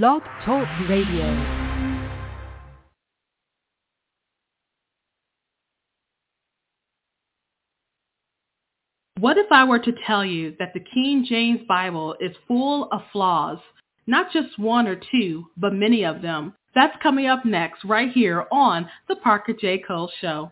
[0.00, 1.26] Blog Talk Radio.
[9.20, 13.02] What if I were to tell you that the King James Bible is full of
[13.12, 13.58] flaws?
[14.06, 16.54] Not just one or two, but many of them.
[16.74, 19.76] That's coming up next right here on The Parker J.
[19.86, 20.50] Cole Show.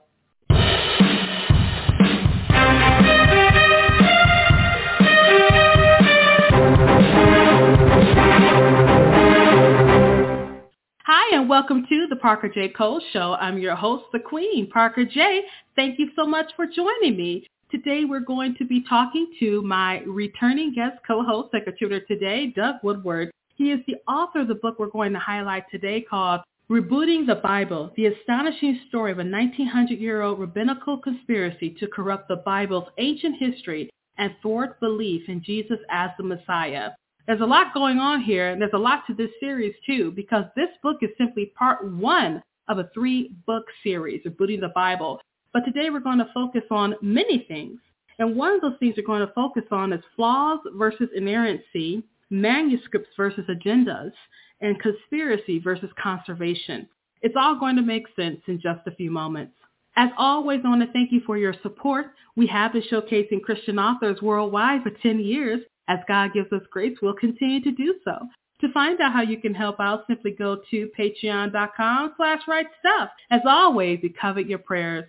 [11.40, 12.68] And welcome to the Parker J.
[12.68, 13.34] Cole Show.
[13.40, 15.40] I'm your host, the Queen, Parker J.
[15.74, 17.46] Thank you so much for joining me.
[17.70, 23.30] Today we're going to be talking to my returning guest co-host, secretary today, Doug Woodward.
[23.56, 27.40] He is the author of the book we're going to highlight today called Rebooting the
[27.42, 33.88] Bible, the astonishing story of a 1900-year-old rabbinical conspiracy to corrupt the Bible's ancient history
[34.18, 36.90] and thwart belief in Jesus as the Messiah.
[37.26, 40.44] There's a lot going on here, and there's a lot to this series too, because
[40.56, 45.20] this book is simply part one of a three-book series, Rebooting the Bible.
[45.52, 47.78] But today we're going to focus on many things.
[48.18, 53.10] And one of those things we're going to focus on is flaws versus inerrancy, manuscripts
[53.16, 54.12] versus agendas,
[54.60, 56.88] and conspiracy versus conservation.
[57.22, 59.54] It's all going to make sense in just a few moments.
[59.96, 62.12] As always, I want to thank you for your support.
[62.36, 65.60] We have been showcasing Christian authors worldwide for 10 years.
[65.90, 68.12] As God gives us grace, we'll continue to do so.
[68.60, 73.10] To find out how you can help out, simply go to patreon.com slash right stuff.
[73.30, 75.04] As always, we covet your prayers.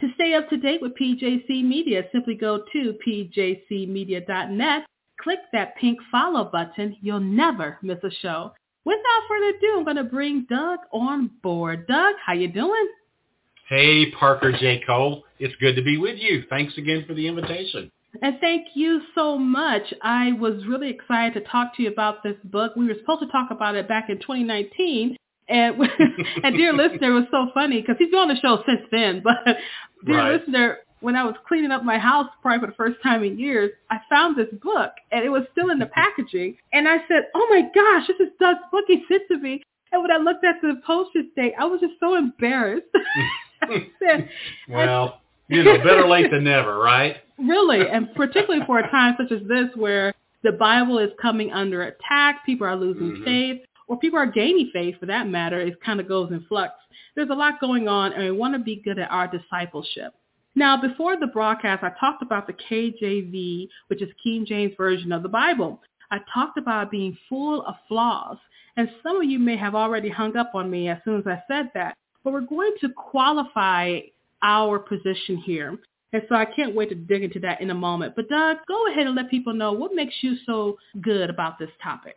[0.00, 4.86] To stay up to date with PJC Media, simply go to pjcmedia.net.
[5.20, 6.96] Click that pink follow button.
[7.02, 8.52] You'll never miss a show.
[8.84, 11.88] Without further ado, I'm going to bring Doug on board.
[11.88, 12.88] Doug, how you doing?
[13.68, 14.80] Hey, Parker J.
[14.86, 15.24] Cole.
[15.40, 16.44] It's good to be with you.
[16.48, 17.90] Thanks again for the invitation.
[18.22, 19.82] And thank you so much.
[20.02, 22.74] I was really excited to talk to you about this book.
[22.76, 25.16] We were supposed to talk about it back in 2019.
[25.48, 25.76] And,
[26.44, 29.22] and dear listener, it was so funny because he's been on the show since then.
[30.02, 30.40] But dear Right.
[30.40, 33.70] listener, when I was cleaning up my house probably for the first time in years,
[33.90, 36.56] I found this book and it was still in the packaging.
[36.72, 39.62] And I said, oh my gosh, this is Doug's book he sent to me.
[39.92, 42.86] And when I looked at the postage date, I was just so embarrassed.
[43.98, 44.28] Said,
[44.68, 47.16] Well, you know, better late than never, right?
[47.40, 51.82] Really, and particularly for a time such as this where the Bible is coming under
[51.82, 53.24] attack, people are losing Mhm.
[53.24, 55.60] faith, or people are gaining faith for that matter.
[55.60, 56.74] It kind of goes in flux.
[57.14, 60.14] There's a lot going on, and we want to be good at our discipleship.
[60.54, 65.22] Now, before the broadcast, I talked about the KJV, which is King James Version of
[65.22, 65.82] the Bible.
[66.10, 68.38] I talked about being full of flaws,
[68.76, 71.42] and some of you may have already hung up on me as soon as I
[71.46, 71.96] said that.
[72.24, 74.00] But we're going to qualify
[74.42, 75.78] our position here.
[76.12, 78.14] And so I can't wait to dig into that in a moment.
[78.16, 81.70] But Doug, go ahead and let people know what makes you so good about this
[81.82, 82.16] topic.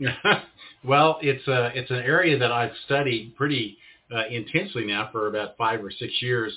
[0.84, 3.76] well, it's a it's an area that I've studied pretty
[4.14, 6.52] uh, intensely now for about five or six years,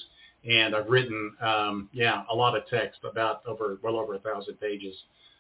[0.50, 4.60] and I've written um, yeah a lot of text about over well over a thousand
[4.62, 4.96] pages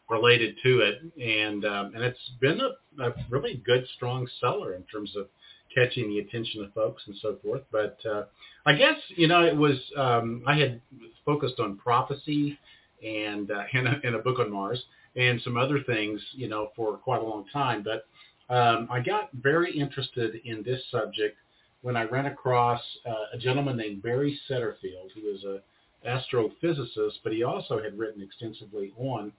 [0.10, 4.84] related to it, and um, and it's been a, a really good strong seller in
[4.84, 5.28] terms of
[5.74, 7.62] catching the attention of folks and so forth.
[7.72, 8.24] But uh,
[8.66, 10.82] I guess you know it was um, I had
[11.26, 12.58] focused on prophecy
[13.06, 14.82] and uh, in, a, in a book on Mars
[15.16, 17.84] and some other things you know for quite a long time.
[17.84, 18.06] But
[18.54, 21.38] um, I got very interested in this subject
[21.82, 25.60] when I ran across uh, a gentleman named Barry Setterfield, who was a
[26.08, 29.32] astrophysicist, but he also had written extensively on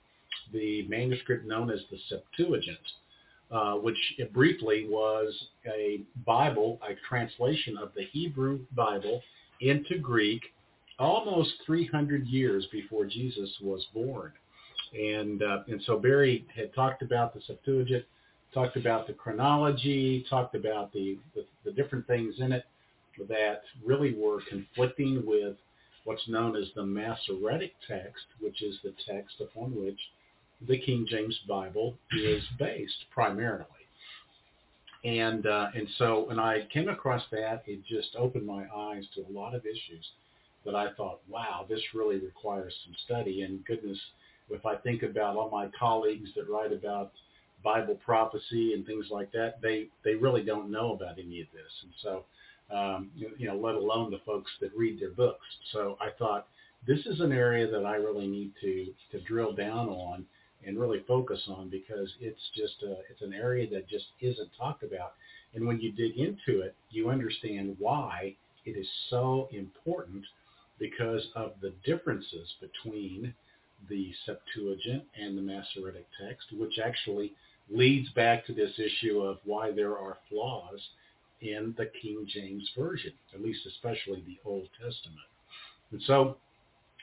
[0.52, 2.78] the manuscript known as the Septuagint,
[3.54, 3.98] uh, which
[4.32, 5.32] briefly was
[5.64, 9.22] a Bible, a translation of the Hebrew Bible
[9.60, 10.42] into Greek
[10.98, 14.32] almost 300 years before Jesus was born.
[14.92, 18.04] And, uh, and so Barry had talked about the Septuagint,
[18.52, 22.64] talked about the chronology, talked about the, the, the different things in it
[23.28, 25.56] that really were conflicting with
[26.04, 29.98] what's known as the Masoretic text, which is the text upon which
[30.66, 33.66] the King James Bible is based primarily.
[35.04, 39.20] And uh, and so when I came across that, it just opened my eyes to
[39.20, 40.04] a lot of issues
[40.64, 43.42] that I thought, wow, this really requires some study.
[43.42, 43.98] And goodness,
[44.48, 47.12] if I think about all my colleagues that write about
[47.62, 51.72] Bible prophecy and things like that, they they really don't know about any of this.
[51.82, 52.24] And so,
[52.74, 55.44] um, you, know, let alone the folks that read their books.
[55.72, 56.46] So I thought
[56.86, 60.24] this is an area that I really need to to drill down on
[60.66, 64.82] and really focus on because it's just a, it's an area that just isn't talked
[64.82, 65.12] about.
[65.54, 68.34] And when you dig into it, you understand why
[68.64, 70.24] it is so important
[70.78, 73.34] because of the differences between
[73.88, 77.32] the Septuagint and the Masoretic text, which actually
[77.70, 80.80] leads back to this issue of why there are flaws
[81.40, 85.28] in the King James Version, at least especially the Old Testament.
[85.92, 86.36] And so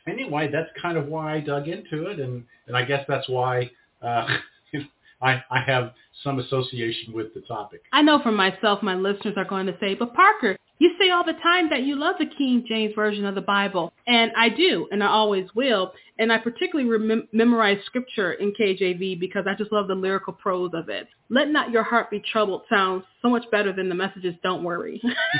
[0.07, 3.69] anyway, that's kind of why I dug into it, and, and I guess that's why
[4.01, 4.27] uh,
[5.21, 5.93] I, I have
[6.23, 7.83] some association with the topic.
[7.91, 11.23] I know for myself, my listeners are going to say, but Parker, you say all
[11.23, 13.93] the time that you love the King James Version of the Bible.
[14.07, 15.93] And I do, and I always will.
[16.17, 20.71] And I particularly rem- memorize scripture in KJV because I just love the lyrical prose
[20.73, 21.07] of it.
[21.29, 24.99] Let not your heart be troubled sounds so much better than the messages, don't worry.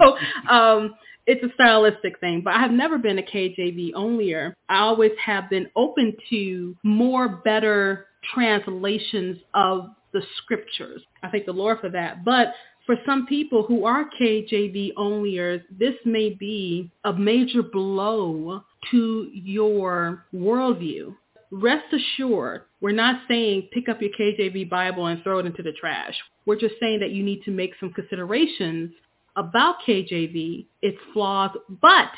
[0.00, 0.16] so
[0.50, 0.94] um,
[1.26, 4.54] it's a stylistic thing, but I have never been a KJV onlyer.
[4.68, 11.02] I always have been open to more better translations of the scriptures.
[11.22, 12.24] I thank the Lord for that.
[12.24, 12.54] But
[12.86, 20.24] for some people who are KJV onlyers, this may be a major blow to your
[20.34, 21.14] worldview.
[21.52, 25.72] Rest assured, we're not saying pick up your KJV Bible and throw it into the
[25.72, 26.14] trash.
[26.46, 28.92] We're just saying that you need to make some considerations
[29.36, 31.50] about KJV, its flaws,
[31.80, 32.10] but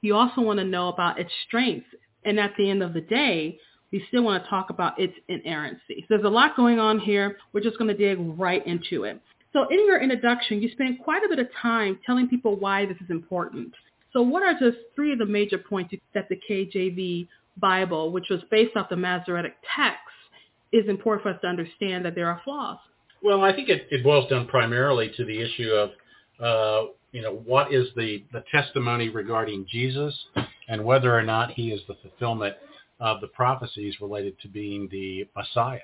[0.00, 1.88] you also want to know about its strengths.
[2.24, 3.58] And at the end of the day,
[3.92, 6.00] we still want to talk about its inerrancy.
[6.00, 7.38] So there's a lot going on here.
[7.52, 9.20] We're just going to dig right into it.
[9.52, 12.98] So in your introduction, you spent quite a bit of time telling people why this
[13.02, 13.72] is important.
[14.12, 18.40] So what are just three of the major points that the KJV Bible, which was
[18.50, 20.00] based off the Masoretic text,
[20.72, 22.78] is important for us to understand that there are flaws?
[23.22, 25.90] Well, I think it, it boils down primarily to the issue of,
[26.40, 30.14] uh, you know, what is the, the testimony regarding Jesus
[30.68, 32.54] and whether or not he is the fulfillment
[33.00, 35.80] of the prophecies related to being the Messiah.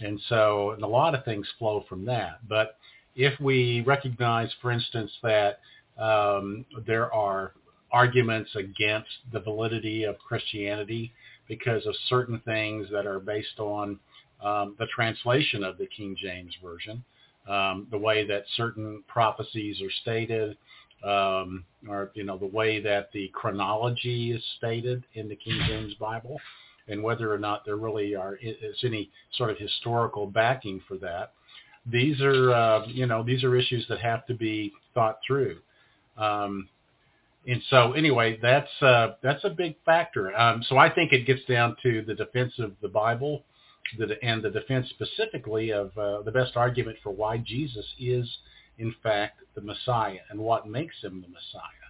[0.00, 2.46] And so and a lot of things flow from that.
[2.48, 2.76] But
[3.14, 5.60] if we recognize, for instance, that
[5.98, 7.52] um, there are
[7.92, 11.12] arguments against the validity of Christianity
[11.48, 13.98] because of certain things that are based on
[14.42, 17.04] um, the translation of the King James Version,
[17.48, 20.56] um, the way that certain prophecies are stated,
[21.04, 25.94] um, or you know the way that the chronology is stated in the King James
[25.94, 26.38] Bible
[26.88, 31.32] and whether or not there really are is any sort of historical backing for that.
[31.86, 35.58] These are uh, you know these are issues that have to be thought through.
[36.16, 36.68] Um,
[37.46, 40.36] and so anyway, that's uh, that's a big factor.
[40.38, 43.44] Um, so I think it gets down to the defense of the Bible,
[43.98, 48.28] the, and the defense specifically of uh, the best argument for why Jesus is
[48.78, 51.84] in fact the Messiah and what makes him the Messiah.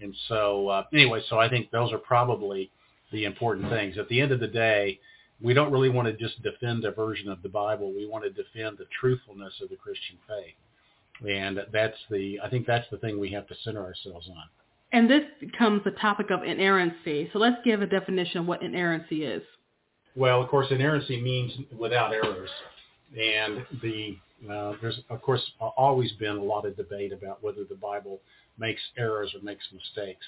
[0.00, 2.70] And so uh, anyway, so I think those are probably
[3.12, 3.96] the important things.
[3.98, 4.98] At the end of the day,
[5.40, 7.92] we don't really want to just defend a version of the Bible.
[7.94, 11.28] We want to defend the truthfulness of the Christian faith.
[11.28, 14.44] And that's the, I think that's the thing we have to center ourselves on.
[14.92, 17.28] And this becomes the topic of inerrancy.
[17.32, 19.42] So let's give a definition of what inerrancy is.
[20.16, 22.50] Well, of course, inerrancy means without errors.
[23.10, 24.16] And the
[24.50, 28.20] uh, there's, of course, always been a lot of debate about whether the Bible
[28.58, 30.26] makes errors or makes mistakes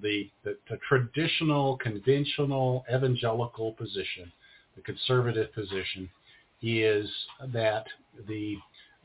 [0.00, 4.32] the, the, the traditional, conventional, evangelical position,
[4.76, 6.08] the conservative position,
[6.62, 7.08] is
[7.52, 7.84] that
[8.28, 8.56] the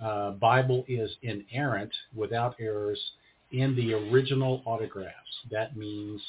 [0.01, 2.99] uh, Bible is inerrant without errors
[3.51, 5.13] in the original autographs.
[5.51, 6.21] That means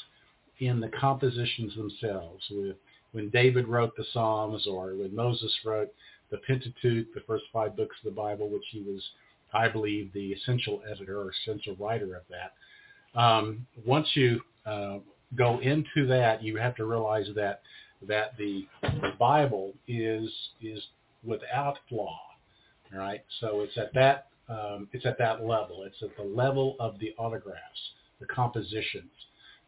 [0.59, 2.43] in the compositions themselves.
[2.49, 2.75] With,
[3.11, 5.89] when David wrote the Psalms or when Moses wrote
[6.31, 9.03] the Pentateuch, the first five books of the Bible, which he was,
[9.53, 13.19] I believe, the essential editor or essential writer of that.
[13.19, 14.99] Um, once you uh,
[15.35, 17.61] go into that, you have to realize that
[18.07, 18.65] that the,
[19.19, 20.81] Bible is is
[21.23, 22.17] without flaw.
[22.93, 25.83] Right, so it's at that um, it's at that level.
[25.83, 27.79] It's at the level of the autographs,
[28.19, 29.11] the compositions,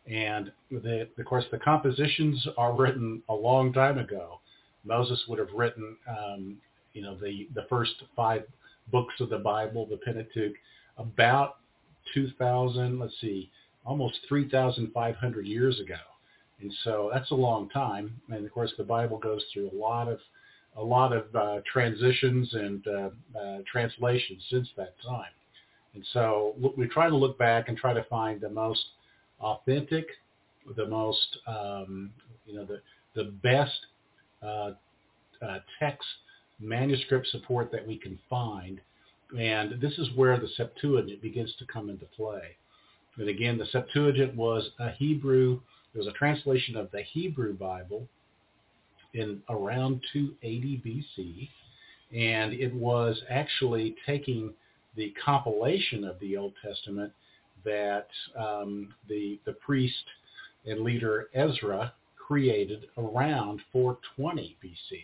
[0.10, 4.40] and the, of course the compositions are written a long time ago.
[4.84, 6.58] Moses would have written, um,
[6.94, 8.44] you know, the the first five
[8.92, 10.56] books of the Bible, the Pentateuch,
[10.98, 11.58] about
[12.14, 13.00] 2,000.
[13.00, 13.52] Let's see,
[13.86, 15.96] almost 3,500 years ago.
[16.62, 18.20] And so that's a long time.
[18.30, 20.20] And of course, the Bible goes through a lot of
[20.78, 25.32] a lot of uh, transitions and uh, uh, translations since that time.
[25.94, 28.80] And so we try to look back and try to find the most
[29.42, 30.08] authentic,
[30.76, 32.12] the most, um,
[32.46, 32.82] you know, the,
[33.16, 33.88] the best
[34.44, 34.72] uh,
[35.42, 36.06] uh, text
[36.60, 38.80] manuscript support that we can find.
[39.38, 42.56] And this is where the Septuagint begins to come into play.
[43.18, 45.60] And again, the Septuagint was a Hebrew,
[45.94, 48.08] it was a translation of the Hebrew Bible
[49.14, 51.50] in around 280 BC.
[52.18, 54.54] And it was actually taking
[54.96, 57.12] the compilation of the Old Testament
[57.66, 60.04] that um, the, the priest
[60.66, 65.04] and leader Ezra created around 420 BC.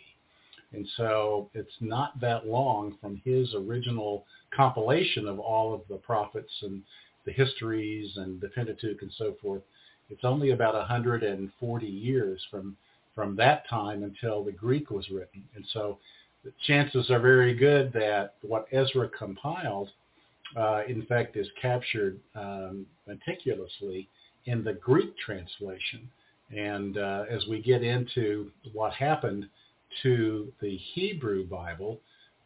[0.74, 6.52] And so it's not that long from his original compilation of all of the prophets
[6.62, 6.84] and
[7.26, 9.62] the histories and the Pentateuch and so forth.
[10.10, 12.78] It's only about 140 years from
[13.14, 15.44] from that time until the Greek was written.
[15.56, 15.98] And so
[16.46, 19.90] the chances are very good that what Ezra compiled,
[20.56, 24.08] uh, in fact, is captured um, meticulously
[24.46, 26.10] in the Greek translation.
[26.56, 29.48] And uh, as we get into what happened
[30.04, 32.00] to the Hebrew Bible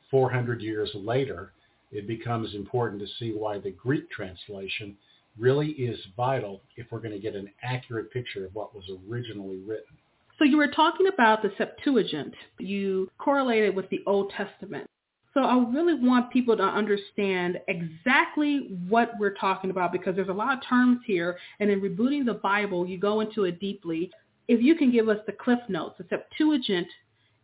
[0.10, 1.54] 400 years later,
[1.92, 4.98] it becomes important to see why the Greek translation
[5.38, 9.58] really is vital if we're going to get an accurate picture of what was originally
[9.58, 9.96] written.
[10.38, 12.34] So you were talking about the Septuagint.
[12.58, 14.88] You correlated with the Old Testament.
[15.34, 20.34] So I really want people to understand exactly what we're talking about because there's a
[20.34, 21.38] lot of terms here.
[21.60, 24.12] And in rebooting the Bible, you go into it deeply.
[24.50, 26.88] If you can give us the cliff notes, the Septuagint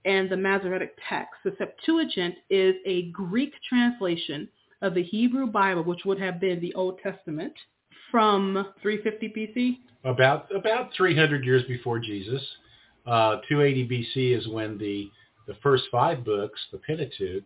[0.03, 1.35] and the Masoretic text.
[1.45, 4.49] The Septuagint is a Greek translation
[4.81, 7.53] of the Hebrew Bible, which would have been the Old Testament,
[8.11, 9.77] from 350 BC.
[10.09, 12.41] About about 300 years before Jesus.
[13.05, 15.09] Uh, 280 BC is when the
[15.47, 17.43] the first five books, the Pentateuch,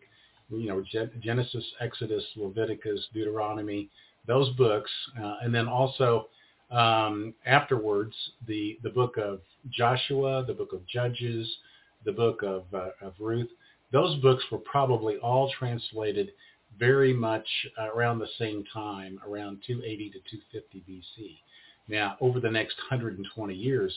[0.51, 0.83] you know,
[1.21, 3.89] Genesis, Exodus, Leviticus, Deuteronomy,
[4.27, 4.91] those books,
[5.21, 6.27] uh, and then also
[6.69, 8.13] um, afterwards
[8.47, 11.47] the the book of Joshua, the book of Judges,
[12.05, 13.49] the book of, uh, of Ruth,
[13.91, 16.31] those books were probably all translated
[16.79, 17.47] very much
[17.93, 21.37] around the same time, around 280 to 250 BC.
[21.87, 23.93] Now, over the next 120 years,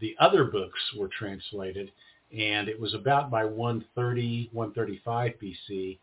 [0.00, 1.90] the other books were translated,
[2.36, 5.98] and it was about by 130, 135 BC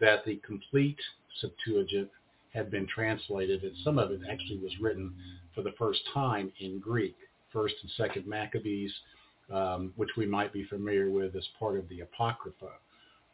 [0.00, 0.98] that the complete
[1.40, 2.08] Septuagint
[2.54, 5.12] had been translated, and some of it actually was written
[5.54, 7.16] for the first time in Greek.
[7.52, 8.92] First and Second Maccabees,
[9.52, 12.70] um, which we might be familiar with as part of the Apocrypha.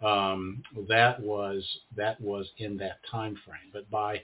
[0.03, 1.65] Um, that was
[1.97, 3.71] that was in that time frame.
[3.73, 4.23] But by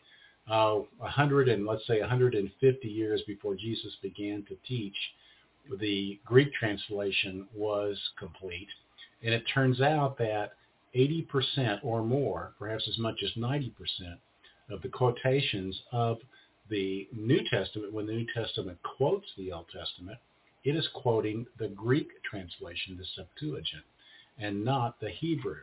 [0.48, 4.96] uh, 100 and let's say 150 years before Jesus began to teach,
[5.78, 8.68] the Greek translation was complete,
[9.22, 10.52] and it turns out that
[10.94, 13.72] 80% or more, perhaps as much as 90%
[14.70, 16.18] of the quotations of
[16.70, 20.18] the New Testament, when the New Testament quotes the Old Testament,
[20.64, 23.84] it is quoting the Greek translation, the Septuagint,
[24.38, 25.56] and not the Hebrew.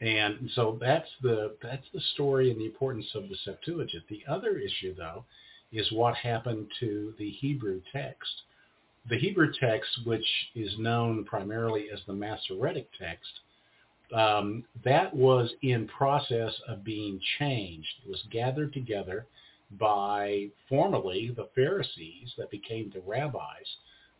[0.00, 4.04] And so that's the that's the story and the importance of the Septuagint.
[4.08, 5.24] The other issue, though,
[5.72, 8.42] is what happened to the Hebrew text.
[9.08, 13.40] The Hebrew text, which is known primarily as the Masoretic text,
[14.14, 17.88] um, that was in process of being changed.
[18.04, 19.26] It was gathered together
[19.78, 23.66] by formerly the Pharisees that became the rabbis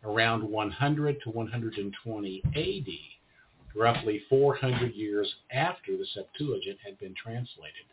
[0.03, 7.85] around 100 to 120 AD, roughly 400 years after the Septuagint had been translated.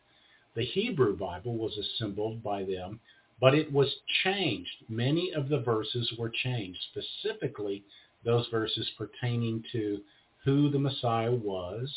[0.54, 3.00] The Hebrew Bible was assembled by them,
[3.42, 4.70] but it was changed.
[4.88, 7.82] Many of the verses were changed, specifically
[8.24, 10.00] those verses pertaining to
[10.44, 11.92] who the Messiah was,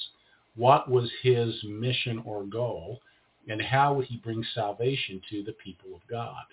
[0.56, 3.00] what was his mission or goal,
[3.48, 6.46] and how would he bring salvation to the people of God.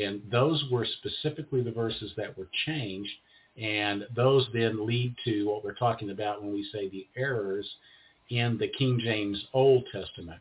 [0.00, 3.10] And those were specifically the verses that were changed.
[3.60, 7.68] And those then lead to what we're talking about when we say the errors
[8.30, 10.40] in the King James Old Testament.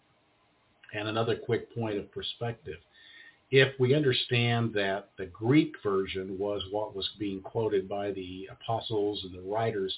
[0.93, 2.77] And another quick point of perspective.
[3.51, 9.23] If we understand that the Greek version was what was being quoted by the apostles
[9.25, 9.93] and the writers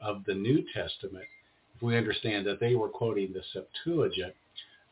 [0.00, 1.24] of the New Testament,
[1.74, 4.34] if we understand that they were quoting the Septuagint,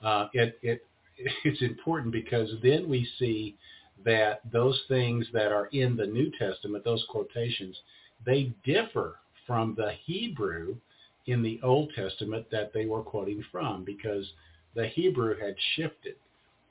[0.02, 0.87] uh, it, it,
[1.44, 3.56] it's important because then we see
[4.04, 7.76] that those things that are in the New Testament, those quotations,
[8.25, 9.16] they differ
[9.47, 10.76] from the Hebrew
[11.26, 14.30] in the Old Testament that they were quoting from because
[14.75, 16.16] the Hebrew had shifted.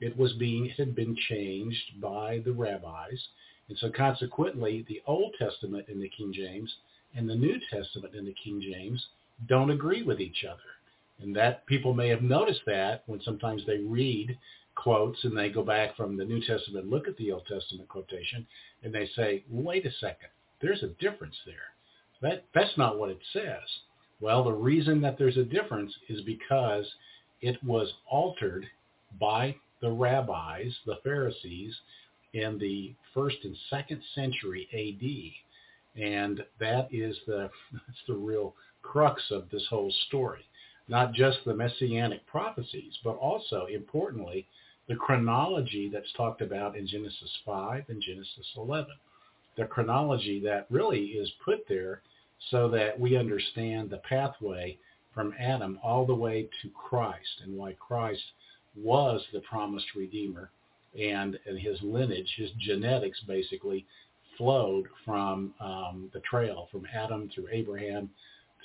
[0.00, 3.28] It was being it had been changed by the rabbis.
[3.68, 6.74] And so consequently the Old Testament in the King James
[7.14, 9.06] and the New Testament in the King James
[9.48, 10.60] don't agree with each other.
[11.20, 14.36] And that people may have noticed that when sometimes they read
[14.74, 18.46] quotes and they go back from the New Testament, look at the Old Testament quotation,
[18.82, 20.28] and they say, wait a second,
[20.60, 21.72] there's a difference there.
[22.20, 23.62] That, that's not what it says.
[24.20, 26.86] Well, the reason that there's a difference is because
[27.40, 28.66] it was altered
[29.20, 31.74] by the rabbis, the Pharisees,
[32.32, 36.02] in the first and second century AD.
[36.02, 40.46] And that is the, that's the real crux of this whole story.
[40.88, 44.46] Not just the messianic prophecies, but also, importantly,
[44.88, 48.86] the chronology that's talked about in Genesis 5 and Genesis 11.
[49.58, 52.00] The chronology that really is put there
[52.50, 54.78] so that we understand the pathway
[55.12, 58.22] from Adam all the way to Christ and why Christ
[58.76, 60.50] was the promised Redeemer
[60.98, 63.86] and, and his lineage, his genetics basically
[64.36, 68.10] flowed from um, the trail from Adam through Abraham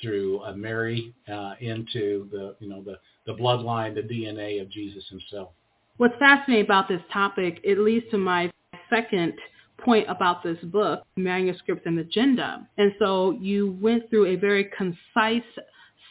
[0.02, 5.04] through uh, Mary uh, into the you know the the bloodline, the DNA of Jesus
[5.10, 5.50] himself.
[5.98, 8.52] What's fascinating about this topic, it leads to my
[8.90, 9.34] second
[9.78, 12.68] point about this book, Manuscript and Agenda.
[12.78, 15.44] And so you went through a very concise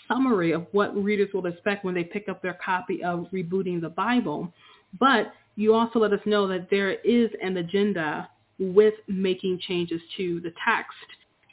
[0.08, 3.90] summary of what readers will expect when they pick up their copy of Rebooting the
[3.90, 4.52] Bible.
[4.98, 10.40] But you also let us know that there is an agenda with making changes to
[10.40, 10.96] the text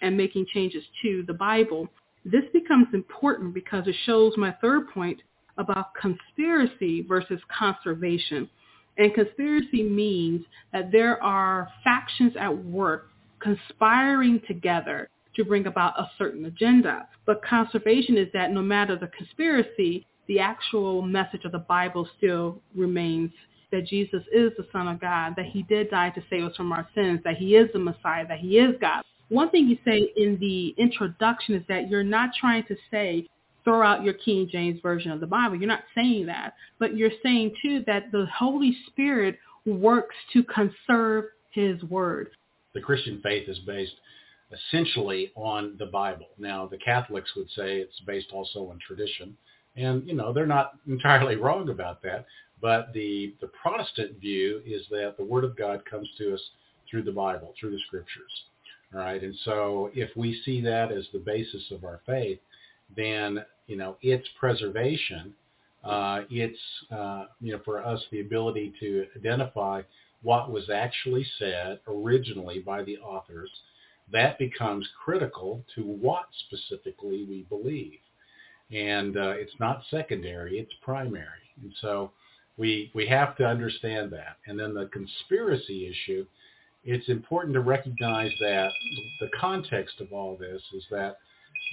[0.01, 1.88] and making changes to the Bible.
[2.24, 5.21] This becomes important because it shows my third point
[5.57, 8.50] about conspiracy versus conservation.
[8.97, 13.09] And conspiracy means that there are factions at work
[13.39, 17.08] conspiring together to bring about a certain agenda.
[17.25, 22.62] But conservation is that no matter the conspiracy, the actual message of the Bible still
[22.75, 23.32] remains
[23.72, 26.72] that Jesus is the Son of God, that he did die to save us from
[26.72, 29.04] our sins, that he is the Messiah, that he is God.
[29.30, 33.27] One thing you say in the introduction is that you're not trying to say
[33.63, 35.56] throw out your King James version of the Bible.
[35.56, 41.25] You're not saying that, but you're saying too that the Holy Spirit works to conserve
[41.51, 42.30] his word.
[42.75, 43.94] The Christian faith is based
[44.52, 46.28] essentially on the Bible.
[46.38, 49.36] Now, the Catholics would say it's based also on tradition.
[49.75, 52.25] And, you know, they're not entirely wrong about that.
[52.62, 56.42] But the, the Protestant view is that the Word of God comes to us
[56.90, 58.32] through the Bible, through the Scriptures.
[58.94, 59.22] All right.
[59.22, 62.40] And so if we see that as the basis of our faith,
[62.96, 65.34] then, you know, its preservation,
[65.84, 66.60] uh, it's,
[66.92, 69.82] uh, you know, for us the ability to identify
[70.22, 73.50] what was actually said originally by the authors,
[74.12, 78.00] that becomes critical to what specifically we believe.
[78.71, 81.27] And uh, it's not secondary, it's primary.
[81.62, 82.12] And so
[82.57, 84.38] we, we have to understand that.
[84.47, 86.25] And then the conspiracy issue,
[86.83, 88.70] it's important to recognize that
[89.20, 91.18] the context of all this is that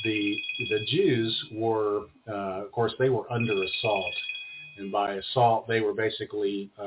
[0.05, 0.37] the
[0.71, 4.14] the Jews were, uh, of course, they were under assault,
[4.79, 6.85] and by assault they were basically uh,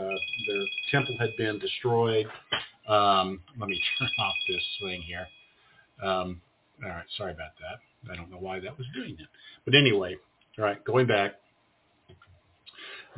[0.48, 2.28] their temple had been destroyed.
[2.88, 5.28] Um, let me turn off this thing here.
[6.04, 6.42] Um,
[6.84, 8.12] all right, sorry about that.
[8.12, 9.28] I don't know why that was doing that,
[9.66, 10.16] but anyway,
[10.58, 11.36] all right, going back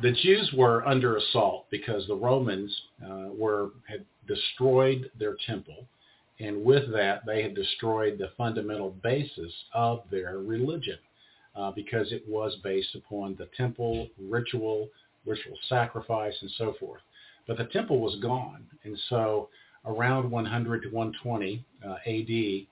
[0.00, 5.86] the Jews were under assault because the Romans uh, were had destroyed their temple,
[6.38, 10.98] and with that they had destroyed the fundamental basis of their religion
[11.56, 14.88] uh, because it was based upon the temple ritual,
[15.26, 17.00] ritual sacrifice, and so forth.
[17.46, 19.48] But the temple was gone, and so
[19.84, 22.66] around 100 to 120 uh, AD,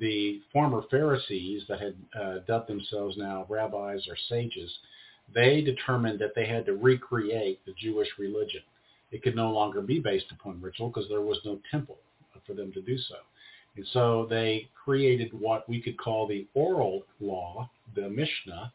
[0.00, 4.70] the former Pharisees that had uh, dubbed themselves now rabbis or sages
[5.34, 8.62] they determined that they had to recreate the Jewish religion.
[9.10, 11.98] It could no longer be based upon ritual because there was no temple
[12.46, 13.16] for them to do so.
[13.76, 18.72] And so they created what we could call the oral law, the Mishnah,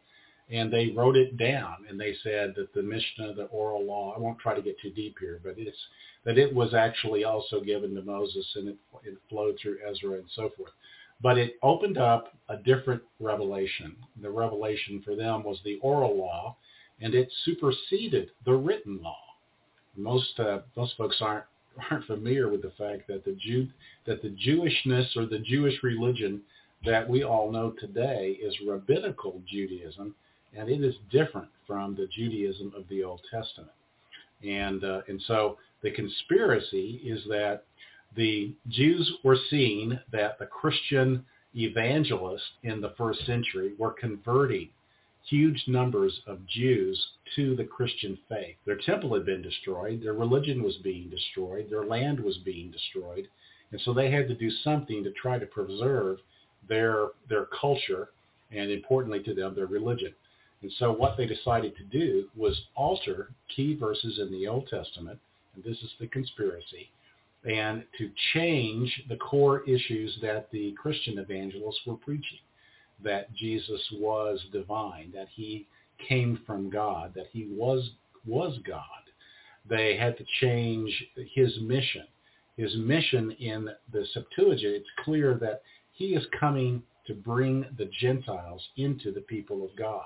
[0.49, 1.85] and they wrote it down.
[1.89, 4.91] And they said that the Mishnah, the oral law, I won't try to get too
[4.91, 5.77] deep here, but it's
[6.23, 10.29] that it was actually also given to Moses and it, it flowed through Ezra and
[10.35, 10.71] so forth.
[11.21, 13.95] But it opened up a different revelation.
[14.21, 16.57] The revelation for them was the oral law,
[17.01, 19.17] and it superseded the written law.
[19.95, 21.45] Most uh, most folks aren't
[21.91, 23.67] aren't familiar with the fact that the Jew
[24.05, 26.41] that the Jewishness or the Jewish religion
[26.85, 30.13] that we all know today is rabbinical Judaism,
[30.55, 33.71] and it is different from the Judaism of the Old Testament.
[34.43, 37.63] And uh, and so the conspiracy is that
[38.15, 44.69] the Jews were seeing that the Christian evangelists in the first century were converting
[45.29, 48.55] huge numbers of Jews to the Christian faith.
[48.65, 50.01] Their temple had been destroyed.
[50.01, 51.67] Their religion was being destroyed.
[51.69, 53.27] Their land was being destroyed.
[53.71, 56.19] And so they had to do something to try to preserve
[56.67, 58.09] their, their culture
[58.51, 60.13] and importantly to them, their religion.
[60.61, 65.19] And so what they decided to do was alter key verses in the Old Testament,
[65.55, 66.89] and this is the conspiracy,
[67.47, 72.39] and to change the core issues that the Christian evangelists were preaching,
[73.03, 75.67] that Jesus was divine, that he
[76.07, 77.89] came from God, that he was
[78.25, 78.81] was God.
[79.69, 80.91] They had to change
[81.33, 82.05] his mission.
[82.57, 88.61] His mission in the Septuagint, it's clear that he is coming to bring the Gentiles
[88.77, 90.03] into the people of God.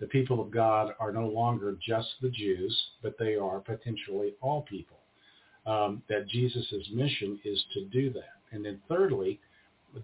[0.00, 4.62] The people of God are no longer just the Jews, but they are potentially all
[4.62, 4.98] people
[5.66, 8.40] um, that Jesus' mission is to do that.
[8.50, 9.40] And then thirdly,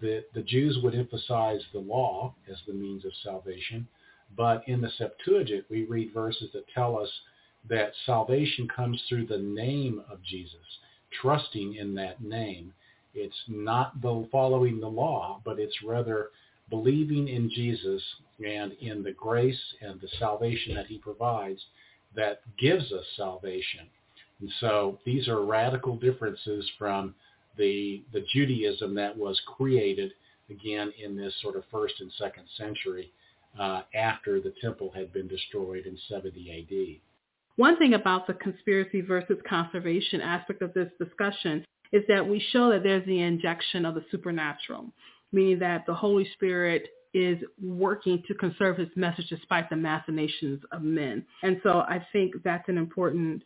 [0.01, 3.87] the, the Jews would emphasize the law as the means of salvation,
[4.37, 7.09] but in the Septuagint, we read verses that tell us
[7.67, 10.59] that salvation comes through the name of Jesus,
[11.21, 12.73] trusting in that name.
[13.13, 16.29] It's not the following the law, but it's rather
[16.69, 18.01] believing in Jesus
[18.45, 21.59] and in the grace and the salvation that he provides
[22.15, 23.87] that gives us salvation.
[24.39, 27.15] And so these are radical differences from
[27.59, 30.13] the, the Judaism that was created
[30.49, 33.11] again in this sort of first and second century
[33.59, 37.01] uh, after the temple had been destroyed in 70 AD.
[37.57, 42.69] One thing about the conspiracy versus conservation aspect of this discussion is that we show
[42.71, 44.85] that there's the injection of the supernatural,
[45.31, 50.83] meaning that the Holy Spirit is working to conserve his message despite the machinations of
[50.83, 51.25] men.
[51.41, 53.43] And so I think that's an important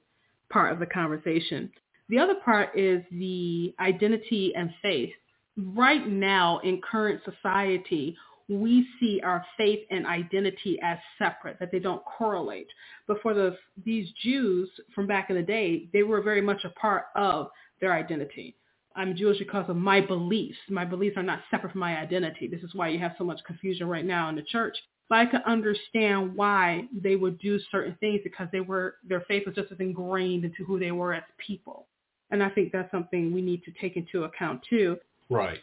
[0.49, 1.71] part of the conversation.
[2.09, 5.11] The other part is the identity and faith.
[5.57, 8.17] Right now in current society,
[8.49, 12.67] we see our faith and identity as separate, that they don't correlate.
[13.07, 16.69] But for the, these Jews from back in the day, they were very much a
[16.69, 17.47] part of
[17.79, 18.55] their identity.
[18.95, 20.57] I'm Jewish because of my beliefs.
[20.69, 22.47] My beliefs are not separate from my identity.
[22.47, 24.77] This is why you have so much confusion right now in the church.
[25.09, 29.43] But I can understand why they would do certain things because they were their faith
[29.45, 31.87] was just as ingrained into who they were as people.
[32.31, 34.97] And I think that's something we need to take into account too.
[35.29, 35.59] Right.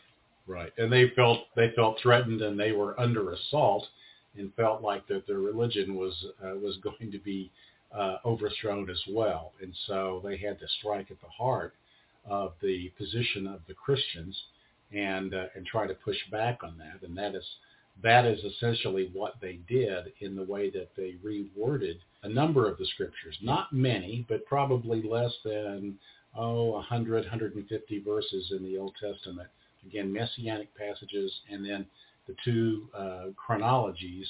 [0.50, 3.86] Right, and they felt they felt threatened and they were under assault,
[4.36, 6.12] and felt like that their religion was
[6.44, 7.52] uh, was going to be
[7.96, 11.74] uh, overthrown as well, and so they had to strike at the heart
[12.28, 14.36] of the position of the Christians,
[14.92, 17.44] and uh, and try to push back on that, and that is
[18.02, 22.76] that is essentially what they did in the way that they reworded a number of
[22.78, 25.98] the scriptures, not many, but probably less than
[26.36, 29.48] oh 100 150 verses in the Old Testament.
[29.86, 31.86] Again, messianic passages, and then
[32.26, 34.28] the two uh, chronologies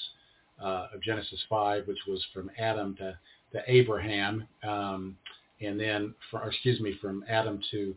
[0.62, 3.18] uh, of Genesis 5, which was from Adam to,
[3.52, 5.16] to Abraham, um,
[5.60, 7.94] and then, for, excuse me, from Adam to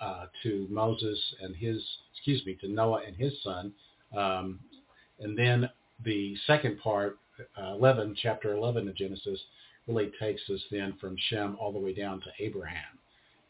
[0.00, 1.80] uh, to Moses and his,
[2.12, 3.72] excuse me, to Noah and his son,
[4.16, 4.58] um,
[5.20, 5.70] and then
[6.04, 7.18] the second part,
[7.56, 9.38] uh, 11, chapter 11 of Genesis,
[9.86, 12.98] really takes us then from Shem all the way down to Abraham,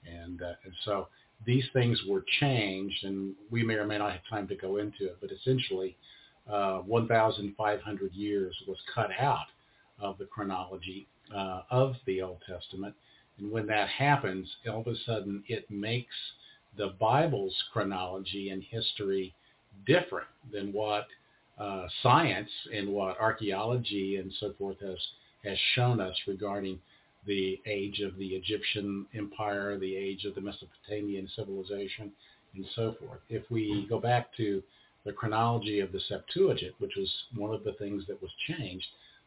[0.06, 1.08] and uh, and so
[1.44, 5.04] these things were changed, and we may or may not have time to go into
[5.04, 5.96] it, but essentially
[6.50, 9.46] uh, 1,500 years was cut out
[10.00, 12.94] of the chronology uh, of the Old Testament.
[13.38, 16.14] And when that happens, all of a sudden it makes
[16.76, 19.34] the Bible's chronology and history
[19.86, 21.06] different than what
[21.58, 24.98] uh, science and what archaeology and so forth has
[25.44, 26.78] has shown us regarding
[27.26, 32.12] the age of the Egyptian empire, the age of the Mesopotamian civilization,
[32.54, 33.20] and so forth.
[33.28, 34.62] If we go back to
[35.04, 38.86] the chronology of the Septuagint, which was one of the things that was changed,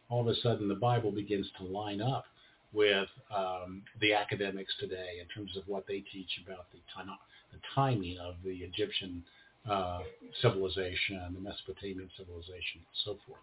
[0.09, 2.25] all of a sudden the Bible begins to line up
[2.73, 7.09] with um, the academics today in terms of what they teach about the, time,
[7.51, 9.23] the timing of the Egyptian
[9.69, 9.99] uh,
[10.41, 13.41] civilization, the Mesopotamian civilization, and so forth.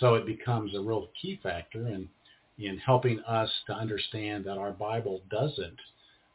[0.00, 2.08] So it becomes a real key factor in
[2.58, 5.78] in helping us to understand that our Bible doesn't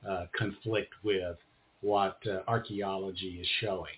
[0.08, 1.38] uh, conflict with
[1.82, 3.94] what uh, archaeology is showing.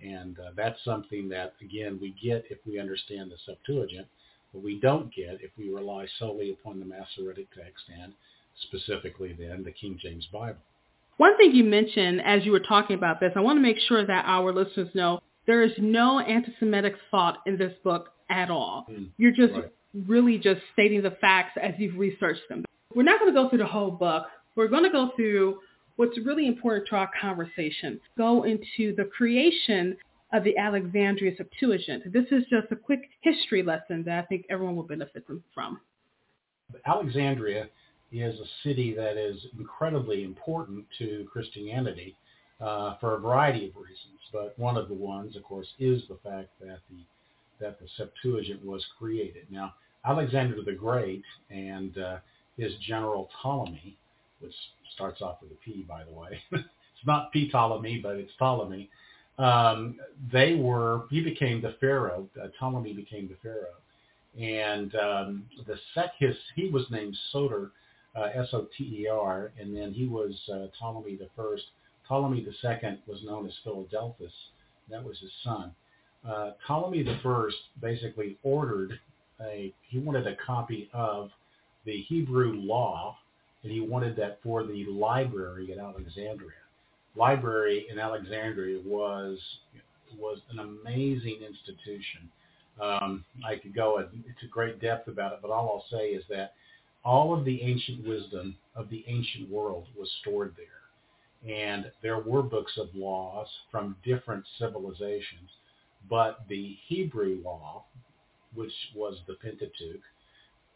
[0.00, 4.06] And uh, that's something that, again, we get if we understand the Septuagint,
[4.52, 8.12] but we don't get if we rely solely upon the Masoretic text and
[8.62, 10.58] specifically then the King James Bible.
[11.16, 14.06] One thing you mentioned as you were talking about this, I want to make sure
[14.06, 18.86] that our listeners know there is no anti-Semitic thought in this book at all.
[18.88, 22.64] Mm, You're just right really just stating the facts as you've researched them.
[22.94, 24.26] We're not going to go through the whole book.
[24.54, 25.58] We're going to go through
[25.96, 29.96] what's really important to our conversation, go into the creation
[30.32, 32.12] of the Alexandria Septuagint.
[32.12, 35.24] This is just a quick history lesson that I think everyone will benefit
[35.54, 35.80] from.
[36.86, 37.68] Alexandria
[38.12, 42.16] is a city that is incredibly important to Christianity
[42.60, 44.20] uh, for a variety of reasons.
[44.32, 47.04] But one of the ones, of course, is the fact that the
[47.60, 49.46] that the Septuagint was created.
[49.50, 52.18] Now, Alexander the Great and uh,
[52.56, 53.96] his general Ptolemy,
[54.40, 54.54] which
[54.94, 56.40] starts off with a P, by the way.
[56.52, 58.88] it's not Ptolemy, but it's Ptolemy.
[59.38, 60.00] Um,
[60.32, 62.28] they were, he became the pharaoh.
[62.40, 63.78] Uh, Ptolemy became the pharaoh.
[64.38, 67.70] And um, the sec, his, he was named Soter,
[68.16, 71.64] uh, S-O-T-E-R, and then he was uh, Ptolemy the first.
[72.06, 74.32] Ptolemy the second was known as Philadelphus.
[74.90, 75.72] That was his son
[76.26, 78.98] uh, Ptolemy the First basically ordered
[79.40, 81.30] a, he wanted a copy of
[81.84, 83.16] the Hebrew law,
[83.62, 86.50] and he wanted that for the library at Alexandria.
[87.16, 89.38] Library in Alexandria was
[90.18, 92.30] was an amazing institution.
[92.80, 96.54] Um, I could go into great depth about it, but all I'll say is that
[97.04, 101.52] all of the ancient wisdom of the ancient world was stored there.
[101.54, 105.50] And there were books of laws from different civilizations,
[106.08, 107.84] but the Hebrew law,
[108.54, 110.02] which was the Pentateuch,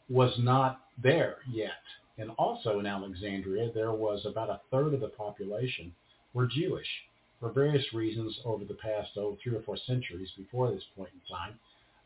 [0.08, 1.70] was not there yet.
[2.18, 5.92] And also in Alexandria, there was about a third of the population
[6.34, 6.86] were Jewish
[7.40, 11.36] for various reasons over the past, oh, three or four centuries before this point in
[11.36, 11.58] time.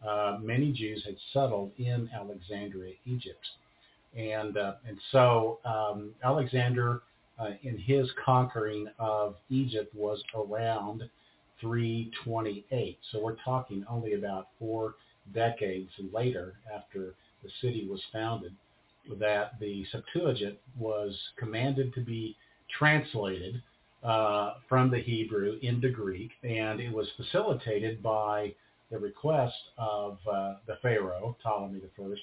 [0.06, 3.46] Uh, many Jews had settled in Alexandria, Egypt.
[4.16, 7.02] And, uh, and so um, Alexander,
[7.38, 11.02] uh, in his conquering of Egypt, was around
[11.60, 12.98] 328.
[13.10, 14.94] So we're talking only about four
[15.34, 18.52] decades later after the city was founded
[19.18, 22.36] that the Septuagint was commanded to be
[22.78, 23.62] translated
[24.02, 28.54] uh, from the Hebrew into Greek, and it was facilitated by
[28.90, 32.14] the request of uh, the Pharaoh, Ptolemy I,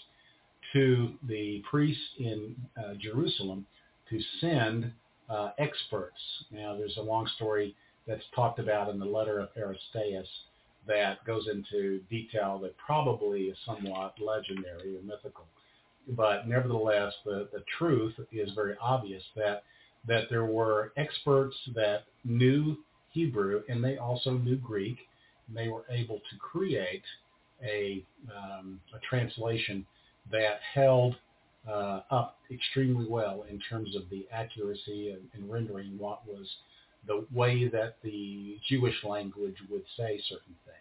[0.74, 3.66] to the priests in uh, Jerusalem
[4.10, 4.92] to send
[5.30, 6.20] uh, experts.
[6.52, 7.76] Now, there's a long story
[8.08, 10.28] that's talked about in the letter of Aristeas
[10.88, 15.46] that goes into detail that probably is somewhat legendary or mythical.
[16.10, 19.64] But nevertheless, the, the truth is very obvious that
[20.06, 22.78] that there were experts that knew
[23.12, 24.98] Hebrew and they also knew Greek.
[25.48, 27.04] And they were able to create
[27.64, 29.86] a, um, a translation
[30.32, 31.16] that held
[31.68, 36.48] uh, up extremely well in terms of the accuracy and, and rendering what was
[37.08, 40.78] the way that the Jewish language would say certain things.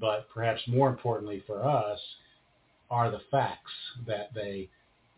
[0.00, 1.98] But perhaps more importantly for us
[2.90, 3.72] are the facts
[4.06, 4.68] that they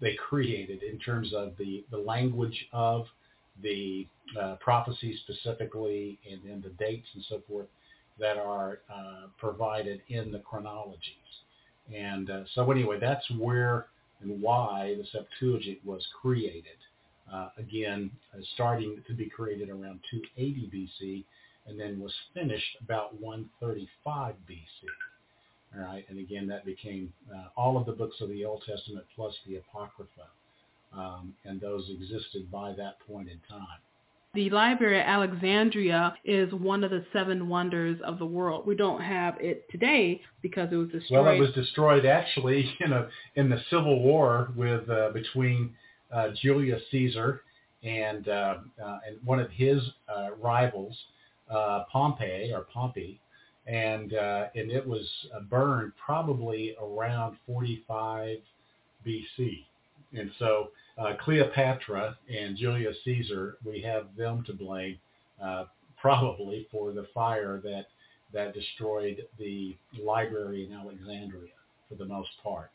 [0.01, 3.07] they created in terms of the, the language of
[3.63, 4.07] the
[4.39, 7.69] uh, prophecy specifically and then the dates and so forth
[8.19, 10.99] that are uh, provided in the chronologies.
[11.95, 13.87] And uh, so anyway, that's where
[14.21, 16.79] and why the Septuagint was created.
[17.33, 21.25] Uh, again, uh, starting to be created around 280 BC
[21.67, 24.59] and then was finished about 135 BC.
[25.77, 29.05] All right, and again, that became uh, all of the books of the Old Testament
[29.17, 30.29] plus the Apocrypha,
[30.97, 33.79] um, and those existed by that point in time.
[34.35, 38.67] The Library at Alexandria is one of the seven wonders of the world.
[38.67, 41.25] We don't have it today because it was destroyed.
[41.25, 45.75] Well, it was destroyed actually in a in the Civil War with uh, between
[46.41, 47.43] Julius Caesar
[47.83, 50.97] and uh, uh and one of his uh, rivals,
[51.51, 53.21] uh, Pompey or Pompey,
[53.67, 58.39] and uh, and it was uh, burned probably around 45
[59.07, 59.65] BC.
[60.17, 64.99] And so uh, Cleopatra and Julius Caesar, we have them to blame
[65.43, 65.65] uh,
[66.01, 67.87] probably for the fire that
[68.33, 71.53] that destroyed the library in Alexandria
[71.89, 72.71] for the most part.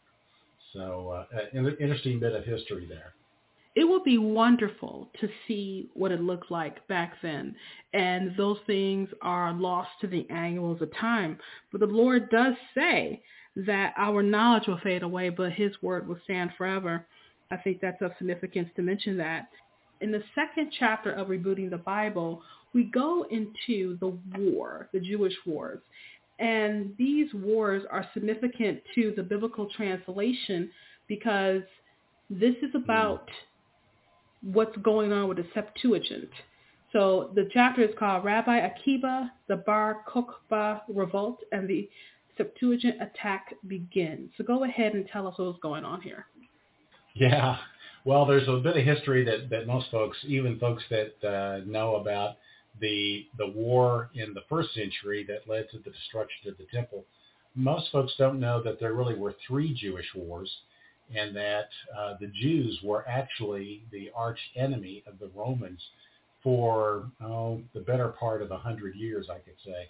[0.74, 3.14] So uh, an interesting bit of history there
[3.76, 7.56] it would be wonderful to see what it looked like back then.
[7.94, 11.38] And those things are lost to the annuals of time.
[11.72, 13.22] But the Lord does say
[13.56, 17.06] that our knowledge will fade away, but his word will stand forever.
[17.52, 19.50] I think that's of significance to mention that.
[20.02, 22.42] In the second chapter of Rebooting the Bible,
[22.74, 25.80] we go into the war, the Jewish wars.
[26.40, 30.72] And these wars are significant to the biblical translation
[31.08, 31.64] because
[32.30, 33.28] this is about
[34.42, 36.30] what's going on with the Septuagint.
[36.92, 41.88] So the chapter is called Rabbi Akiba, the Bar Kokhba Revolt, and the
[42.38, 44.32] Septuagint attack begins.
[44.38, 46.26] So go ahead and tell us what's going on here.
[47.14, 47.58] Yeah,
[48.06, 51.98] well, there's a bit of history that, that most folks, even folks that uh, know
[51.98, 52.38] about
[52.80, 57.04] the the war in the first century that led to the destruction of the temple,
[57.56, 60.50] most folks don't know that there really were three Jewish wars
[61.16, 65.82] and that uh, the Jews were actually the arch enemy of the Romans
[66.44, 69.88] for oh, the better part of a hundred years, I could say.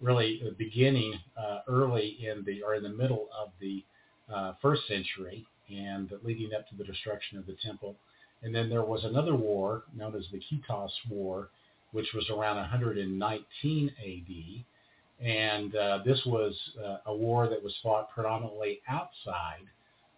[0.00, 3.84] Really, uh, beginning uh, early in the or in the middle of the
[4.32, 7.94] uh, first century and leading up to the destruction of the temple.
[8.42, 11.48] And then there was another war known as the Kitos War,
[11.92, 15.24] which was around 119 AD.
[15.24, 19.64] And uh, this was uh, a war that was fought predominantly outside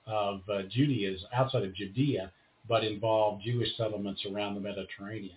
[0.07, 2.33] of uh, Judaism, outside of Judea,
[2.69, 5.37] but involved Jewish settlements around the Mediterranean.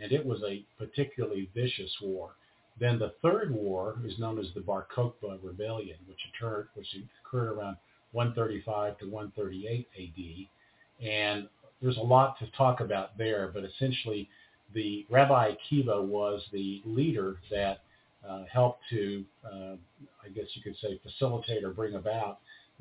[0.00, 2.30] And it was a particularly vicious war.
[2.78, 7.52] Then the third war is known as the Bar Kokhba Rebellion, which occurred, which occurred
[7.52, 7.76] around
[8.12, 11.06] 135 to 138 AD.
[11.06, 11.48] And
[11.80, 14.28] there's a lot to talk about there, but essentially
[14.74, 17.80] the Rabbi Akiba was the leader that
[18.28, 19.76] uh, helped to, uh,
[20.24, 22.38] I guess you could say, facilitate or bring about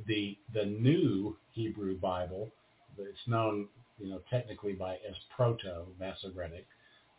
[0.08, 2.51] the the new Hebrew Bible.
[2.97, 3.67] It's known,
[3.99, 6.65] you know, technically by as Proto Masoretic,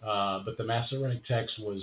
[0.03, 1.83] uh, but the Masoretic text was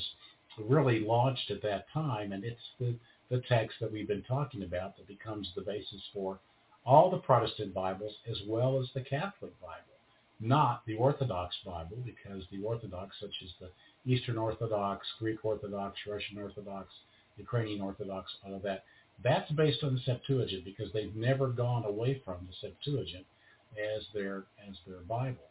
[0.57, 2.95] really launched at that time, and it's the
[3.29, 6.39] the text that we've been talking about that becomes the basis for
[6.85, 9.97] all the Protestant Bibles as well as the Catholic Bible,
[10.39, 16.37] not the Orthodox Bible, because the Orthodox, such as the Eastern Orthodox, Greek Orthodox, Russian
[16.37, 16.89] Orthodox,
[17.37, 18.83] Ukrainian Orthodox, all of that,
[19.23, 23.25] that's based on the Septuagint because they've never gone away from the Septuagint
[23.73, 25.49] as their as their Bible.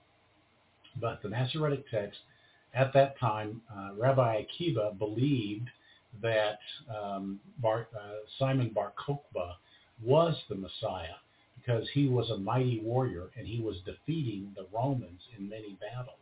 [1.01, 2.18] But the Masoretic text
[2.75, 5.68] at that time, uh, Rabbi Akiva believed
[6.22, 6.59] that
[6.94, 9.55] um, Bar, uh, Simon Bar Kokhba
[10.03, 11.16] was the Messiah
[11.57, 16.16] because he was a mighty warrior and he was defeating the Romans in many battles.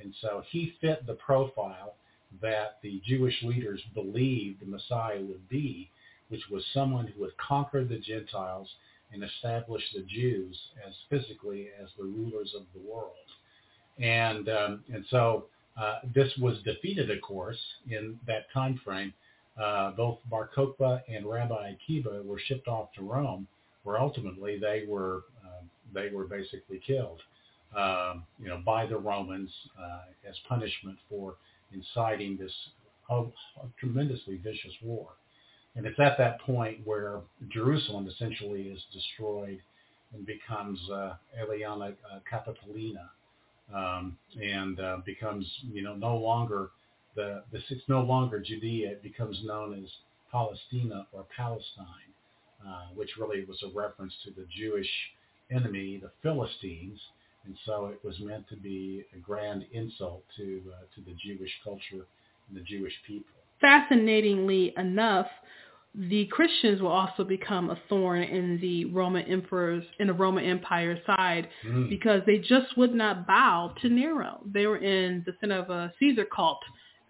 [0.00, 1.94] And so he fit the profile
[2.40, 5.90] that the Jewish leaders believed the Messiah would be,
[6.30, 8.68] which was someone who would conquer the Gentiles
[9.12, 13.12] and establish the Jews as physically as the rulers of the world.
[13.98, 15.46] And um, and so
[15.80, 19.12] uh, this was defeated, of course, in that time frame.
[19.60, 23.46] Uh, both Bar Kokhba and Rabbi Akiva were shipped off to Rome,
[23.82, 27.20] where ultimately they were uh, they were basically killed,
[27.76, 31.34] um, you know, by the Romans uh, as punishment for
[31.72, 32.52] inciting this
[33.10, 33.32] oh,
[33.78, 35.08] tremendously vicious war.
[35.76, 39.60] And it's at that point where Jerusalem essentially is destroyed
[40.12, 43.08] and becomes uh, Aeliana uh, Capitolina,
[43.74, 46.70] um, and uh, becomes you know no longer
[47.14, 48.90] the the it's no longer Judea.
[48.90, 49.88] It becomes known as
[50.32, 52.12] Palestina or Palestine,
[52.66, 54.90] uh, which really was a reference to the Jewish
[55.50, 56.98] enemy, the Philistines,
[57.44, 61.52] and so it was meant to be a grand insult to uh, to the Jewish
[61.62, 62.06] culture
[62.48, 63.39] and the Jewish people.
[63.60, 65.26] Fascinatingly enough,
[65.94, 70.98] the Christians will also become a thorn in the Roman emperors in the Roman Empire
[71.04, 71.88] side mm.
[71.88, 74.40] because they just would not bow to Nero.
[74.46, 76.60] They were in the sin of a Caesar cult,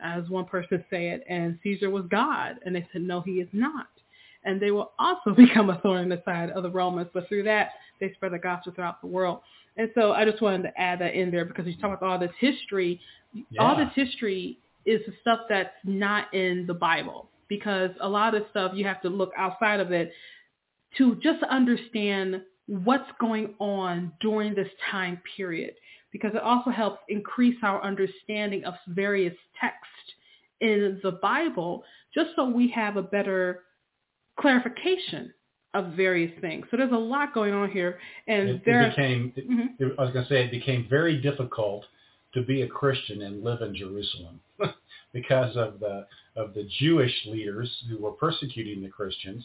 [0.03, 3.89] as one person said, and Caesar was God, and they said no, he is not.
[4.45, 7.43] And they will also become a thorn in the side of the Romans, but through
[7.45, 9.41] that they spread the gospel throughout the world.
[9.77, 12.19] And so I just wanted to add that in there because you talk about all
[12.19, 13.01] this history.
[13.33, 13.63] Yeah.
[13.63, 18.45] All this history is the stuff that's not in the Bible because a lot of
[18.51, 20.13] stuff you have to look outside of it
[20.99, 25.75] to just understand what's going on during this time period
[26.13, 29.87] because it also helps increase our understanding of various texts
[30.61, 33.65] in the Bible just so we have a better
[34.39, 35.33] clarification
[35.75, 36.67] of various things.
[36.71, 39.33] So there's a lot going on here, and it, there it became.
[39.39, 39.85] Mm-hmm.
[39.85, 41.85] It, I was going to say it became very difficult
[42.35, 44.41] to be a Christian and live in Jerusalem
[45.13, 49.45] because of the of the Jewish leaders who were persecuting the Christians,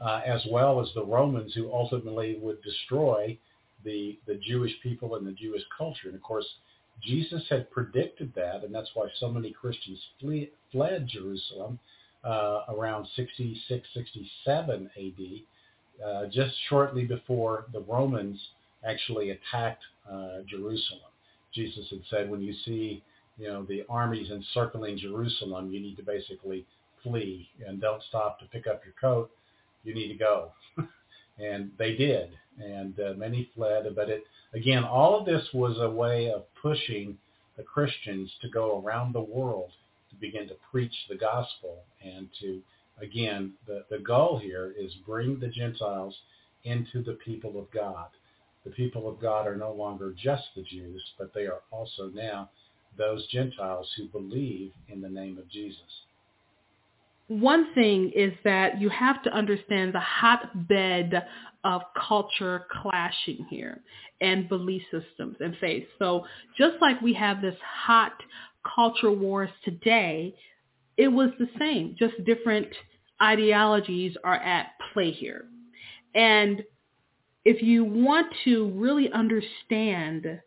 [0.00, 3.38] uh, as well as the Romans who ultimately would destroy
[3.84, 6.08] the the Jewish people and the Jewish culture.
[6.08, 6.46] And of course,
[7.02, 11.78] Jesus had predicted that, and that's why so many Christians flee, fled Jerusalem
[12.24, 18.38] uh, around 66, 67 AD, uh, just shortly before the Romans
[18.86, 21.09] actually attacked uh, Jerusalem.
[21.52, 23.02] Jesus had said, when you see
[23.40, 26.66] you know, the armies encircling Jerusalem, you need to basically
[27.02, 29.30] flee and don't stop to pick up your coat.
[29.82, 30.52] You need to go.
[31.38, 32.30] and they did.
[32.62, 33.86] And uh, many fled.
[33.96, 37.16] But it, again, all of this was a way of pushing
[37.56, 39.70] the Christians to go around the world
[40.10, 42.60] to begin to preach the gospel and to,
[43.00, 46.14] again, the, the goal here is bring the Gentiles
[46.64, 48.08] into the people of God.
[48.70, 52.50] The people of God are no longer just the Jews, but they are also now
[52.96, 55.80] those Gentiles who believe in the name of Jesus.
[57.26, 61.20] One thing is that you have to understand the hotbed
[61.64, 63.80] of culture clashing here
[64.20, 65.88] and belief systems and faith.
[65.98, 66.24] So
[66.56, 68.12] just like we have this hot
[68.72, 70.36] culture wars today,
[70.96, 72.68] it was the same, just different
[73.20, 75.46] ideologies are at play here.
[76.14, 76.62] And
[77.44, 80.40] if you want to really understand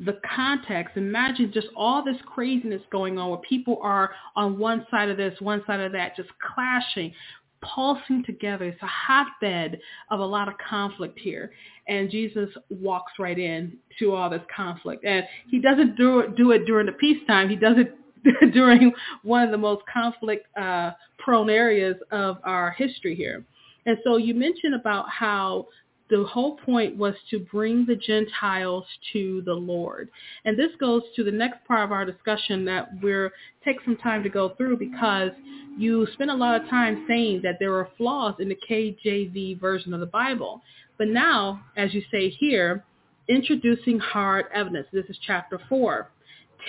[0.00, 5.08] the context, imagine just all this craziness going on where people are on one side
[5.08, 7.12] of this, one side of that, just clashing,
[7.60, 8.66] pulsing together.
[8.66, 9.80] It's a hotbed
[10.10, 11.50] of a lot of conflict here.
[11.88, 15.04] And Jesus walks right in to all this conflict.
[15.04, 17.48] And he doesn't do it, do it during the peacetime.
[17.48, 17.94] He does it
[18.52, 18.92] during
[19.22, 23.44] one of the most conflict uh, prone areas of our history here.
[23.86, 25.66] And so you mentioned about how
[26.10, 30.08] the whole point was to bring the Gentiles to the Lord.
[30.44, 33.32] And this goes to the next part of our discussion that we're
[33.64, 35.30] take some time to go through because
[35.76, 39.92] you spent a lot of time saying that there are flaws in the KJV version
[39.92, 40.62] of the Bible.
[40.96, 42.84] But now, as you say here,
[43.28, 44.86] introducing hard evidence.
[44.92, 46.10] This is chapter 4.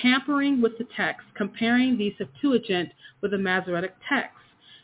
[0.02, 2.90] Tampering with the text, comparing the Septuagint
[3.22, 4.36] with the Masoretic text.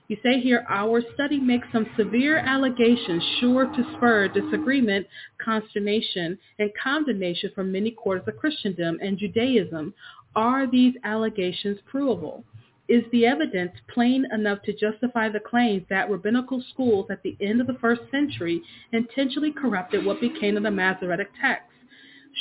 [0.07, 5.07] You say here, our study makes some severe allegations sure to spur disagreement,
[5.43, 9.95] consternation, and condemnation from many quarters of Christendom and Judaism.
[10.35, 12.43] Are these allegations provable?
[12.87, 17.59] Is the evidence plain enough to justify the claims that rabbinical schools at the end
[17.59, 21.65] of the first century intentionally corrupted what became of the Masoretic text?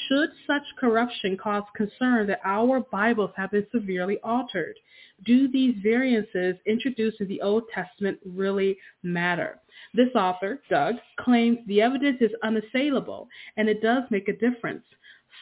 [0.09, 4.77] Should such corruption cause concern that our Bibles have been severely altered?
[5.25, 9.61] Do these variances introduced in the Old Testament really matter?
[9.95, 14.85] This author, Doug, claims the evidence is unassailable and it does make a difference.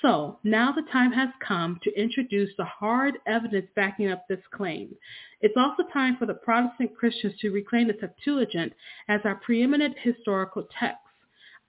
[0.02, 4.94] So now the time has come to introduce the hard evidence backing up this claim.
[5.40, 8.72] It's also time for the Protestant Christians to reclaim the Septuagint
[9.08, 11.01] as our preeminent historical text.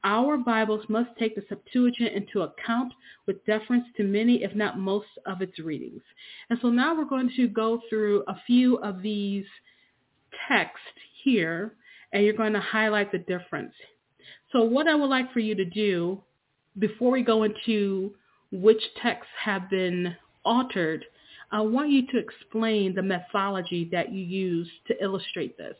[0.06, 2.94] Our Bibles must take the Septuagint into account
[3.26, 6.02] with deference to many, if not most, of its readings.
[6.50, 9.46] And so now we're going to go through a few of these
[10.48, 10.86] texts
[11.24, 11.76] here,
[12.12, 13.74] and you're going to highlight the difference.
[14.52, 16.22] So what I would like for you to do
[16.80, 18.14] before we go into
[18.52, 21.06] which texts have been altered,
[21.52, 25.76] I want you to explain the methodology that you use to illustrate this.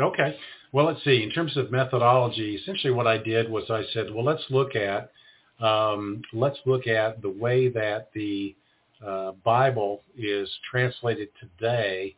[0.00, 0.36] Okay.
[0.72, 1.22] Well, let's see.
[1.22, 5.10] In terms of methodology, essentially what I did was I said, well, let's look at
[5.58, 8.54] um, let's look at the way that the
[9.04, 12.14] uh, Bible is translated today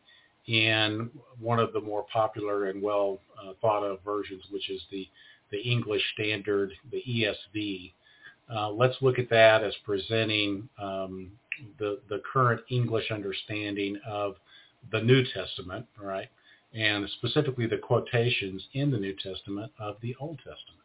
[0.47, 1.09] in
[1.39, 5.07] one of the more popular and well uh, thought of versions, which is the
[5.51, 7.93] the English Standard, the ESV.
[8.53, 11.31] Uh, let's look at that as presenting um,
[11.77, 14.35] the the current English understanding of
[14.91, 16.27] the New Testament, right?
[16.73, 20.79] And specifically the quotations in the New Testament of the Old Testament.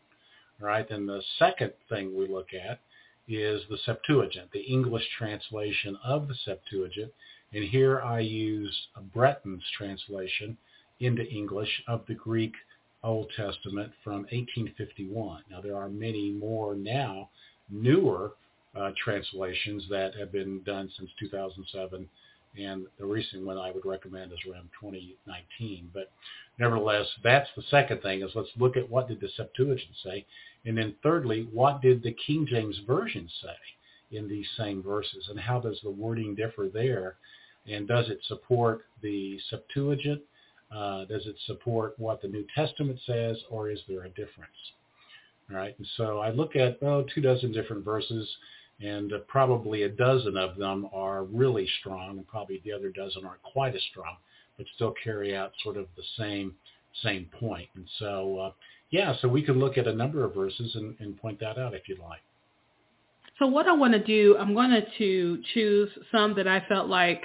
[0.61, 2.80] All right, then the second thing we look at
[3.28, 7.12] is the Septuagint, the English translation of the Septuagint.
[7.53, 10.57] And here I use Brenton's translation
[11.01, 12.55] into English of the Greek
[13.03, 15.43] Old Testament from 1851.
[15.51, 17.30] Now there are many more now,
[17.68, 18.32] newer
[18.74, 22.09] uh, translations that have been done since 2007
[22.59, 25.91] and the recent one I would recommend is around 2019.
[25.93, 26.11] But
[26.59, 30.25] nevertheless, that's the second thing is let's look at what did the Septuagint say,
[30.65, 35.39] and then thirdly, what did the King James Version say in these same verses, and
[35.39, 37.17] how does the wording differ there,
[37.67, 40.23] and does it support the Septuagint?
[40.75, 44.51] Uh, does it support what the New Testament says, or is there a difference?
[45.51, 48.29] All right, and so I look at oh, two dozen different verses
[48.81, 53.25] and uh, probably a dozen of them are really strong, and probably the other dozen
[53.25, 54.16] aren't quite as strong,
[54.57, 56.55] but still carry out sort of the same
[57.03, 57.68] same point.
[57.75, 58.51] And so, uh,
[58.91, 61.75] yeah, so we could look at a number of verses and, and point that out
[61.75, 62.20] if you'd like.
[63.39, 67.25] So what I want to do, I'm going to choose some that I felt like,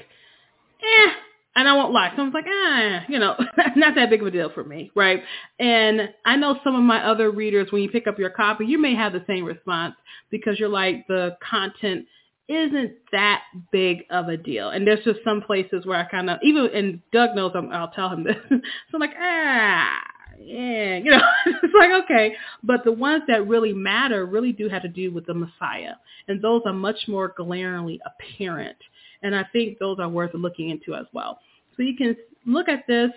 [0.82, 1.12] eh,
[1.60, 2.10] and I won't lie.
[2.16, 3.36] Someone's like, ah, you know,
[3.76, 5.22] not that big of a deal for me, right?
[5.60, 8.80] And I know some of my other readers, when you pick up your copy, you
[8.80, 9.95] may have the same response
[10.32, 12.05] because you're like, the content
[12.47, 14.70] isn't that big of a deal.
[14.70, 17.91] And there's just some places where I kind of, even, and Doug knows I'm, I'll
[17.91, 18.38] tell him this.
[18.49, 18.57] so
[18.93, 19.99] I'm like, ah,
[20.41, 22.36] yeah, you know, it's like, okay.
[22.64, 25.95] But the ones that really matter really do have to do with the Messiah.
[26.28, 28.78] And those are much more glaringly apparent.
[29.22, 31.39] And I think those are worth looking into as well.
[31.80, 32.14] So you can
[32.46, 33.12] look at this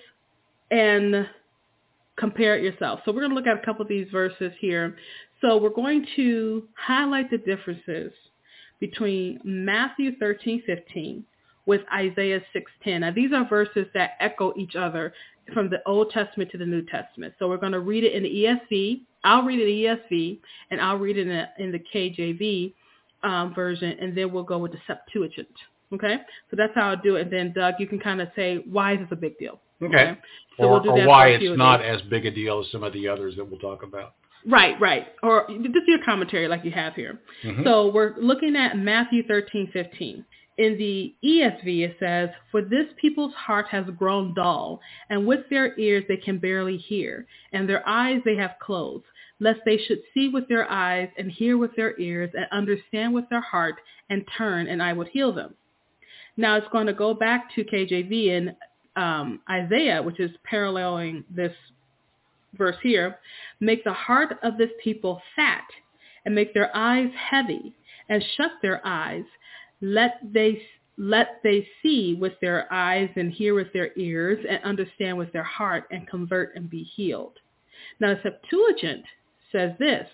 [0.70, 1.26] and
[2.16, 3.00] compare it yourself.
[3.04, 4.96] So we're going to look at a couple of these verses here.
[5.40, 8.12] So we're going to highlight the differences
[8.78, 11.24] between Matthew 13, 15
[11.66, 13.00] with Isaiah 6:10.
[13.00, 15.12] Now these are verses that echo each other
[15.52, 17.34] from the Old Testament to the New Testament.
[17.40, 19.00] So we're going to read it in the ESV.
[19.24, 20.38] I'll read it in the ESV,
[20.70, 22.74] and I'll read it in the, in the KJV
[23.24, 25.48] um, version, and then we'll go with the Septuagint.
[25.92, 26.16] Okay,
[26.50, 27.22] so that's how I do it.
[27.22, 29.60] And then Doug, you can kind of say why is this a big deal?
[29.82, 30.20] Okay, okay?
[30.58, 33.08] So or, we'll or why it's not as big a deal as some of the
[33.08, 34.14] others that we'll talk about.
[34.46, 35.08] Right, right.
[35.22, 37.20] Or just your commentary like you have here.
[37.44, 37.64] Mm-hmm.
[37.64, 40.24] So we're looking at Matthew 13, 15.
[40.58, 45.78] In the ESV, it says, For this people's heart has grown dull, and with their
[45.78, 49.04] ears they can barely hear, and their eyes they have closed,
[49.40, 53.28] lest they should see with their eyes and hear with their ears and understand with
[53.30, 53.76] their heart
[54.10, 55.54] and turn, and I would heal them.
[56.36, 58.56] Now it's going to go back to KJV and
[58.96, 61.52] um, Isaiah, which is paralleling this
[62.54, 63.18] verse here,
[63.60, 65.64] make the heart of this people fat
[66.24, 67.74] and make their eyes heavy
[68.08, 69.24] and shut their eyes.
[69.80, 70.62] Let they
[70.98, 75.42] let they see with their eyes and hear with their ears and understand with their
[75.42, 77.38] heart and convert and be healed.
[77.98, 79.04] Now the Septuagint
[79.50, 80.06] says this,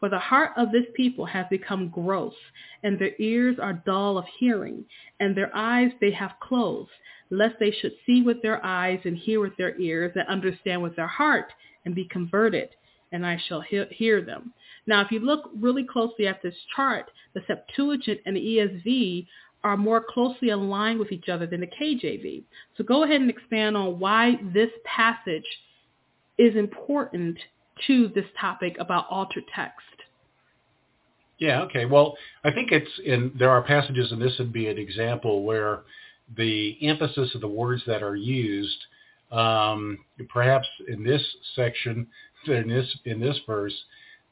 [0.00, 2.34] for the heart of this people has become gross,
[2.82, 4.84] and their ears are dull of hearing,
[5.20, 6.90] and their eyes they have closed,
[7.30, 10.94] lest they should see with their eyes and hear with their ears and understand with
[10.96, 11.52] their heart
[11.84, 12.70] and be converted,
[13.12, 14.52] and I shall he- hear them.
[14.86, 19.26] Now, if you look really closely at this chart, the Septuagint and the ESV
[19.64, 22.44] are more closely aligned with each other than the KJV.
[22.76, 25.46] So go ahead and expand on why this passage
[26.38, 27.38] is important
[27.86, 29.82] to this topic about altered text.
[31.38, 31.84] Yeah, okay.
[31.84, 35.82] Well, I think it's in there are passages and this would be an example where
[36.36, 38.78] the emphasis of the words that are used
[39.30, 39.98] um,
[40.28, 41.22] perhaps in this
[41.54, 42.06] section
[42.46, 43.74] in this in this verse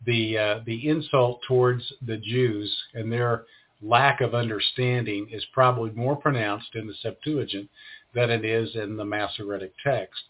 [0.05, 3.45] the uh, the insult towards the Jews and their
[3.83, 7.69] lack of understanding is probably more pronounced in the Septuagint
[8.15, 10.23] than it is in the Masoretic text,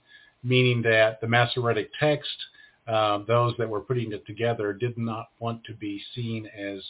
[0.42, 2.36] meaning that the Masoretic text,
[2.86, 6.82] uh, those that were putting it together did not want to be seen as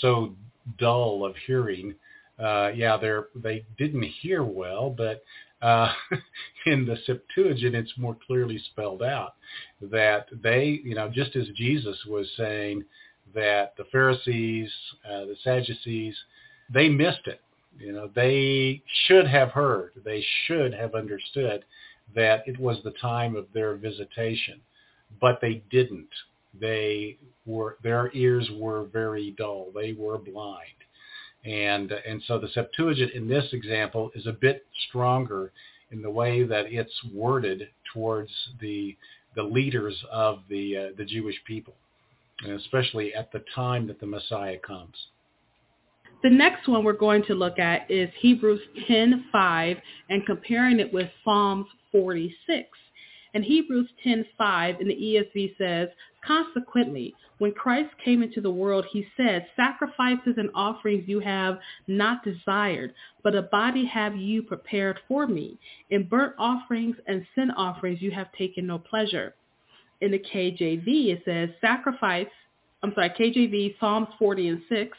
[0.00, 0.34] so
[0.78, 1.94] dull of hearing.
[2.38, 5.22] Uh, yeah, they they didn't hear well, but
[5.62, 5.92] uh,
[6.66, 9.34] in the Septuagint, it's more clearly spelled out
[9.80, 12.84] that they, you know, just as Jesus was saying
[13.34, 14.70] that the Pharisees,
[15.04, 16.16] uh, the Sadducees,
[16.72, 17.40] they missed it.
[17.78, 21.64] You know, they should have heard, they should have understood
[22.14, 24.60] that it was the time of their visitation,
[25.20, 26.08] but they didn't.
[26.58, 29.68] They were, their ears were very dull.
[29.74, 30.64] They were blind.
[31.44, 35.52] And, and so the Septuagint in this example is a bit stronger
[35.90, 38.30] in the way that it's worded towards
[38.60, 38.96] the,
[39.36, 41.74] the leaders of the, uh, the Jewish people,
[42.46, 44.94] especially at the time that the Messiah comes.
[46.22, 49.80] The next one we're going to look at is Hebrews 10:5
[50.10, 52.68] and comparing it with Psalms 46.
[53.34, 55.88] And Hebrews 10:5 in the ESV says,
[56.24, 62.24] Consequently, when Christ came into the world, he said, Sacrifices and offerings you have not
[62.24, 65.58] desired, but a body have you prepared for me.
[65.90, 69.34] In burnt offerings and sin offerings you have taken no pleasure.
[70.00, 72.26] In the KJV, it says, Sacrifice,
[72.82, 74.98] I'm sorry, KJV, Psalms 40 and 6,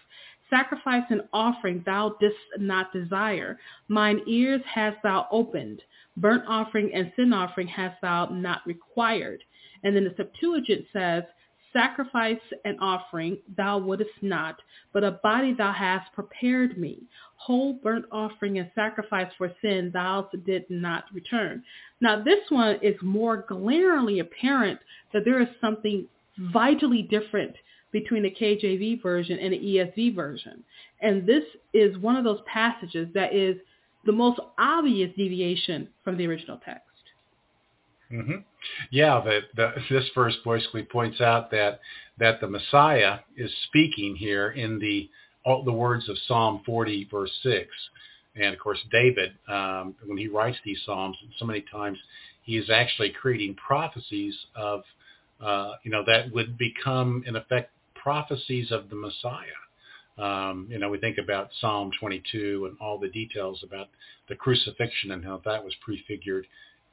[0.50, 3.60] Sacrifice and offering thou didst not desire.
[3.88, 5.82] Mine ears hast thou opened.
[6.20, 9.44] Burnt offering and sin offering hast thou not required.
[9.84, 11.24] And then the Septuagint says,
[11.72, 14.60] Sacrifice and offering thou wouldest not,
[14.92, 17.04] but a body thou hast prepared me.
[17.36, 21.64] Whole burnt offering and sacrifice for sin thou did not return.
[22.02, 24.80] Now this one is more glaringly apparent
[25.14, 26.08] that there is something
[26.52, 27.56] vitally different
[27.92, 30.64] between the KJV version and the ESV version.
[31.02, 31.44] And this
[31.74, 33.58] is one of those passages that is
[34.10, 36.82] the most obvious deviation from the original text.
[38.12, 38.38] Mm-hmm.
[38.90, 41.80] Yeah, the, the, this verse basically points out that
[42.18, 45.08] that the Messiah is speaking here in the
[45.46, 47.68] all the words of Psalm 40, verse 6.
[48.36, 52.00] And of course, David, um, when he writes these psalms, so many times
[52.42, 54.82] he is actually creating prophecies of,
[55.40, 59.60] uh, you know, that would become in effect prophecies of the Messiah.
[60.20, 63.88] Um, you know, we think about Psalm 22 and all the details about
[64.28, 66.46] the crucifixion and how that was prefigured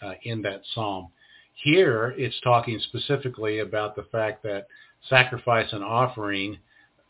[0.02, 1.08] uh, in that psalm.
[1.54, 4.68] Here, it's talking specifically about the fact that
[5.08, 6.58] sacrifice and offering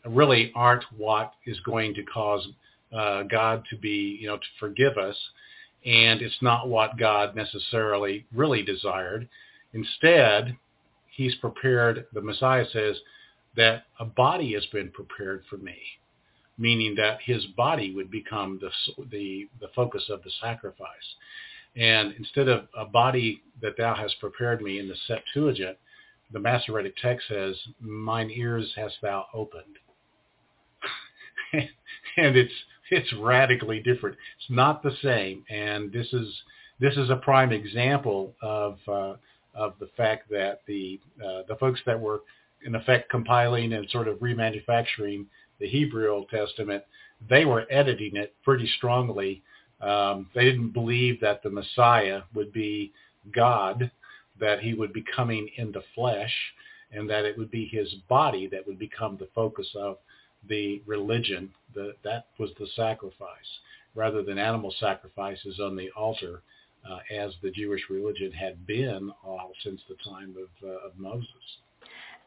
[0.05, 2.47] really aren't what is going to cause
[2.95, 5.17] uh, God to be, you know, to forgive us,
[5.85, 9.27] and it's not what God necessarily really desired.
[9.73, 10.57] Instead,
[11.09, 12.05] He's prepared.
[12.13, 12.95] The Messiah says
[13.55, 15.77] that a body has been prepared for me,
[16.57, 18.71] meaning that His body would become the
[19.11, 20.87] the, the focus of the sacrifice.
[21.75, 25.77] And instead of a body that thou hast prepared me in the Septuagint,
[26.31, 29.77] the Masoretic text says, mine ears hast thou opened.
[31.53, 32.53] and it's
[32.89, 34.17] it's radically different.
[34.39, 35.43] It's not the same.
[35.49, 36.27] And this is
[36.79, 39.15] this is a prime example of uh,
[39.55, 42.21] of the fact that the uh, the folks that were
[42.65, 45.25] in effect compiling and sort of remanufacturing
[45.59, 46.83] the Hebrew Old Testament,
[47.29, 49.43] they were editing it pretty strongly
[49.81, 52.93] um, they didn't believe that the Messiah would be
[53.33, 53.91] God,
[54.39, 56.33] that he would be coming in the flesh,
[56.91, 59.97] and that it would be his body that would become the focus of
[60.47, 61.51] the religion.
[61.75, 63.59] The, that was the sacrifice,
[63.93, 66.41] rather than animal sacrifices on the altar
[66.89, 71.27] uh, as the Jewish religion had been all since the time of, uh, of Moses.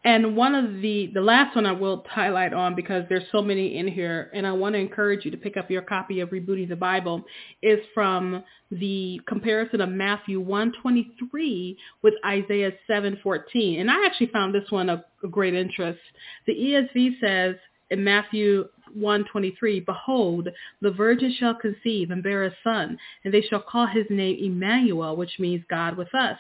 [0.03, 3.77] And one of the, the last one I will highlight on because there's so many
[3.77, 6.71] in here and I want to encourage you to pick up your copy of Rebooting
[6.71, 7.23] the Bible
[7.61, 13.81] is from the comparison of Matthew 123 with Isaiah 7:14.
[13.81, 16.01] And I actually found this one of, great interest.
[16.47, 17.57] The ESV says
[17.91, 20.49] in Matthew 123, Behold,
[20.81, 25.17] the virgin shall conceive and bear a son, and they shall call his name Emmanuel,
[25.17, 26.39] which means God with us.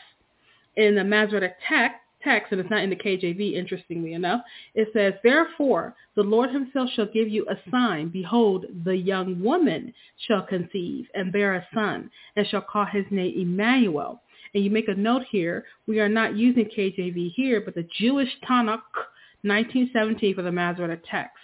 [0.77, 4.41] In the Masoretic text, text, and it's not in the KJV, interestingly enough,
[4.75, 8.09] it says, Therefore, the Lord himself shall give you a sign.
[8.09, 9.93] Behold, the young woman
[10.27, 14.23] shall conceive and bear a son, and shall call his name Emmanuel.
[14.55, 18.31] And you make a note here, we are not using KJV here, but the Jewish
[18.49, 18.81] Tanakh,
[19.43, 21.37] 1917 for the Masoretic text.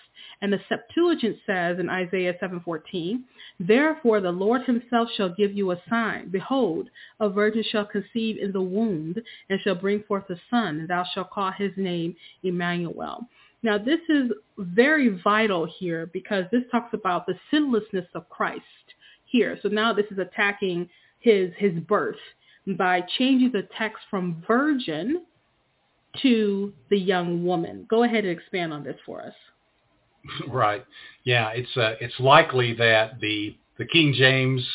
[0.43, 3.25] And the Septuagint says in Isaiah 7:14,
[3.59, 6.29] Therefore the Lord himself shall give you a sign.
[6.29, 6.91] Behold,
[7.21, 9.15] a virgin shall conceive in the womb
[9.49, 13.29] and shall bring forth a son, and thou shalt call his name Emmanuel.
[13.63, 18.63] Now this is very vital here because this talks about the sinlessness of Christ
[19.25, 19.59] here.
[19.63, 20.89] So now this is attacking
[21.21, 22.17] his his birth
[22.77, 25.25] by changing the text from virgin
[26.23, 27.87] to the young woman.
[27.89, 29.35] Go ahead and expand on this for us.
[30.49, 30.85] Right.
[31.23, 34.67] Yeah, it's uh, it's likely that the the King James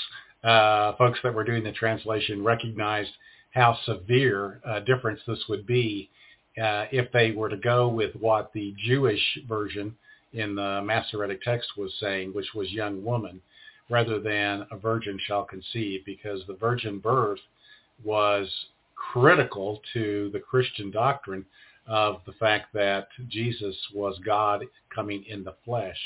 [0.44, 3.12] uh, folks that were doing the translation recognized
[3.52, 6.10] how severe a difference this would be
[6.58, 9.96] uh, if they were to go with what the Jewish version
[10.34, 13.42] in the Masoretic text was saying, which was young woman,
[13.90, 17.40] rather than a virgin shall conceive, because the virgin birth
[18.04, 18.50] was
[18.96, 21.46] critical to the Christian doctrine
[21.88, 24.64] of the fact that Jesus was God
[24.94, 25.98] coming in the flesh,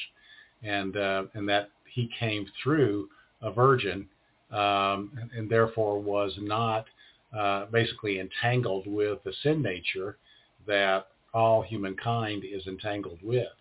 [0.64, 3.10] and uh, and that he came through
[3.42, 4.08] a virgin,
[4.52, 6.86] um, and therefore was not
[7.38, 10.18] uh, basically entangled with the sin nature
[10.66, 13.54] that all humankind is entangled with,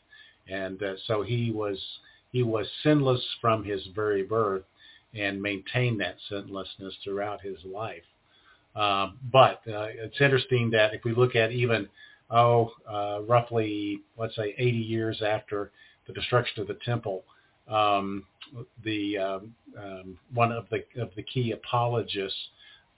[0.48, 1.78] and uh, so he was
[2.32, 4.64] he was sinless from his very birth,
[5.14, 8.04] and maintained that sinlessness throughout his life.
[8.76, 11.88] Um, but uh, it's interesting that if we look at even
[12.30, 15.70] oh, uh, roughly, let's say 80 years after
[16.06, 17.24] the destruction of the temple,
[17.68, 18.24] um,
[18.84, 22.38] the um, um, one of the of the key apologists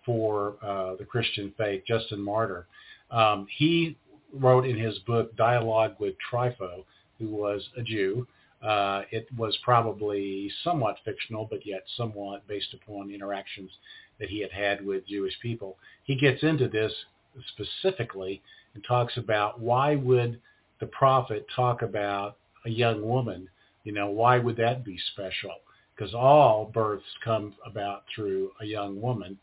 [0.04, 2.66] for uh, the Christian faith, Justin Martyr,
[3.10, 3.96] um, he
[4.32, 6.84] wrote in his book Dialogue with Trypho,
[7.18, 8.26] who was a Jew.
[8.62, 13.70] Uh, it was probably somewhat fictional, but yet somewhat based upon interactions
[14.18, 15.76] that he had had with Jewish people.
[16.04, 16.92] He gets into this
[17.48, 18.42] specifically
[18.74, 20.40] and talks about why would
[20.80, 23.48] the prophet talk about a young woman?
[23.84, 25.56] You know, why would that be special?
[25.94, 29.38] Because all births come about through a young woman.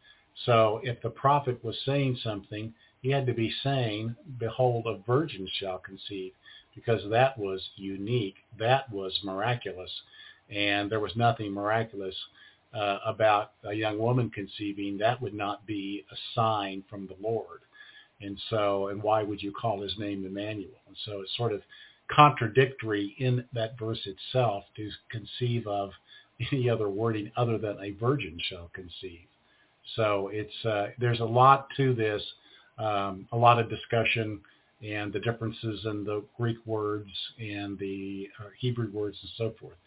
[0.46, 5.48] So if the prophet was saying something, he had to be saying, behold, a virgin
[5.60, 6.34] shall conceive,
[6.76, 8.36] because that was unique.
[8.60, 9.92] That was miraculous.
[10.50, 12.16] And there was nothing miraculous
[12.74, 14.98] uh, about a young woman conceiving.
[14.98, 17.62] That would not be a sign from the Lord.
[18.22, 20.80] And so, and why would you call his name Emmanuel?
[20.88, 21.62] And so it's sort of
[22.12, 25.92] contradictory in that verse itself to conceive of
[26.52, 29.28] any other wording other than a virgin shall conceive.
[29.96, 32.22] So it's uh, there's a lot to this,
[32.78, 34.40] um, a lot of discussion
[34.82, 37.10] and the differences in the Greek words
[37.40, 39.78] and the uh, Hebrew words and so forth.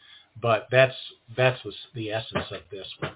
[0.41, 0.95] But that's
[1.37, 1.61] that's
[1.95, 3.12] the essence of this one.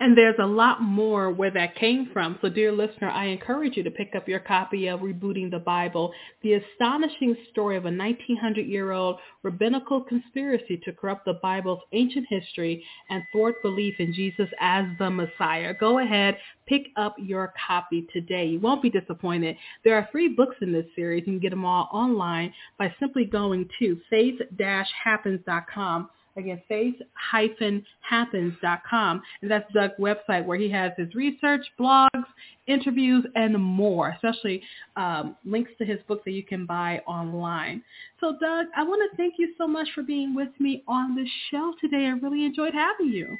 [0.00, 2.38] And there's a lot more where that came from.
[2.40, 6.12] So dear listener, I encourage you to pick up your copy of Rebooting the Bible,
[6.42, 13.24] the astonishing story of a 1900-year-old rabbinical conspiracy to corrupt the Bible's ancient history and
[13.32, 15.74] thwart belief in Jesus as the Messiah.
[15.74, 18.46] Go ahead, pick up your copy today.
[18.46, 19.56] You won't be disappointed.
[19.84, 21.24] There are three books in this series.
[21.26, 29.22] You can get them all online by simply going to faith-happens.com Again, faith-happens.com.
[29.42, 32.24] And that's Doug's website where he has his research, blogs,
[32.68, 34.62] interviews, and more, especially
[34.96, 37.82] um, links to his book that you can buy online.
[38.20, 41.26] So Doug, I want to thank you so much for being with me on the
[41.50, 42.06] show today.
[42.06, 43.36] I really enjoyed having you.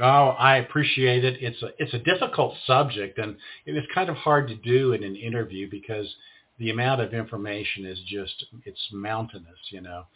[0.00, 1.40] Oh, I appreciate it.
[1.40, 3.36] It's a it's a difficult subject, and
[3.66, 6.12] it is kind of hard to do in an interview because
[6.58, 10.06] the amount of information is just it's mountainous, you know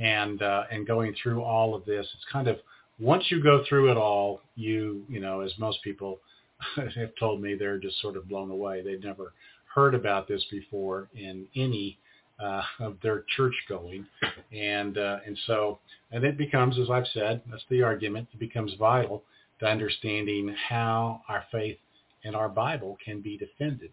[0.00, 2.58] and uh, and going through all of this, it's kind of
[2.98, 6.20] once you go through it all, you you know, as most people
[6.76, 8.82] have told me, they're just sort of blown away.
[8.82, 9.32] They'd never
[9.74, 11.98] heard about this before in any
[12.42, 14.06] uh, of their church going,
[14.52, 15.78] and uh, and so
[16.12, 18.28] and it becomes, as I've said, that's the argument.
[18.32, 19.22] It becomes vital
[19.60, 21.78] to understanding how our faith
[22.24, 23.90] and our Bible can be defended.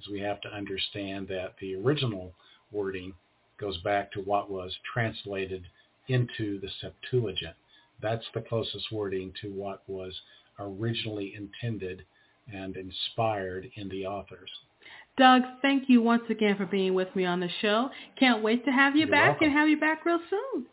[0.00, 2.32] Is we have to understand that the original
[2.70, 3.14] wording
[3.58, 5.64] goes back to what was translated
[6.08, 7.56] into the Septuagint.
[8.02, 10.12] That's the closest wording to what was
[10.58, 12.04] originally intended
[12.52, 14.50] and inspired in the authors.
[15.18, 17.88] Doug, thank you once again for being with me on the show.
[18.18, 19.48] Can't wait to have you You're back welcome.
[19.48, 20.66] and have you back real soon.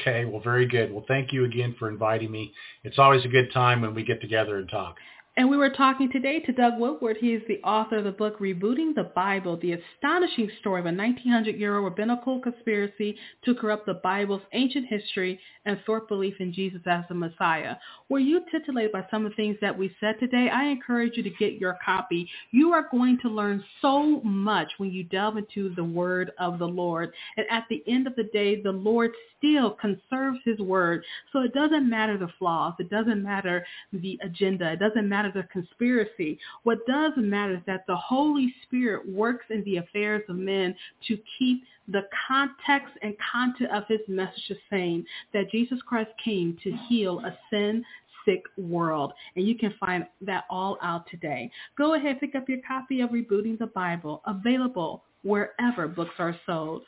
[0.00, 0.92] Okay, well, very good.
[0.92, 2.52] Well, thank you again for inviting me.
[2.84, 4.96] It's always a good time when we get together and talk.
[5.34, 7.16] And we were talking today to Doug Woodward.
[7.18, 10.90] He is the author of the book Rebooting the Bible, the astonishing story of a
[10.90, 13.16] 1900-year-old rabbinical conspiracy
[13.46, 17.76] to corrupt the Bible's ancient history and thwart belief in Jesus as the Messiah.
[18.10, 20.50] Were you titillated by some of the things that we said today?
[20.52, 22.28] I encourage you to get your copy.
[22.50, 26.68] You are going to learn so much when you delve into the word of the
[26.68, 27.10] Lord.
[27.38, 31.04] And at the end of the day, the Lord still conserves his word.
[31.32, 32.74] So it doesn't matter the flaws.
[32.78, 34.72] It doesn't matter the agenda.
[34.72, 36.38] It doesn't matter the conspiracy.
[36.62, 40.74] What does matter is that the Holy Spirit works in the affairs of men
[41.08, 46.56] to keep the context and content of his message the same, that Jesus Christ came
[46.62, 47.84] to heal a sin
[48.24, 49.12] sick world.
[49.36, 51.50] And you can find that all out today.
[51.76, 56.82] Go ahead, pick up your copy of Rebooting the Bible, available wherever books are sold.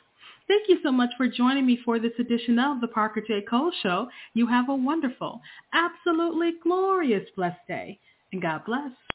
[0.47, 3.41] Thank you so much for joining me for this edition of the Parker J.
[3.49, 4.07] Cole Show.
[4.35, 5.41] You have a wonderful,
[5.73, 7.99] absolutely glorious, blessed day.
[8.33, 8.95] And God bless.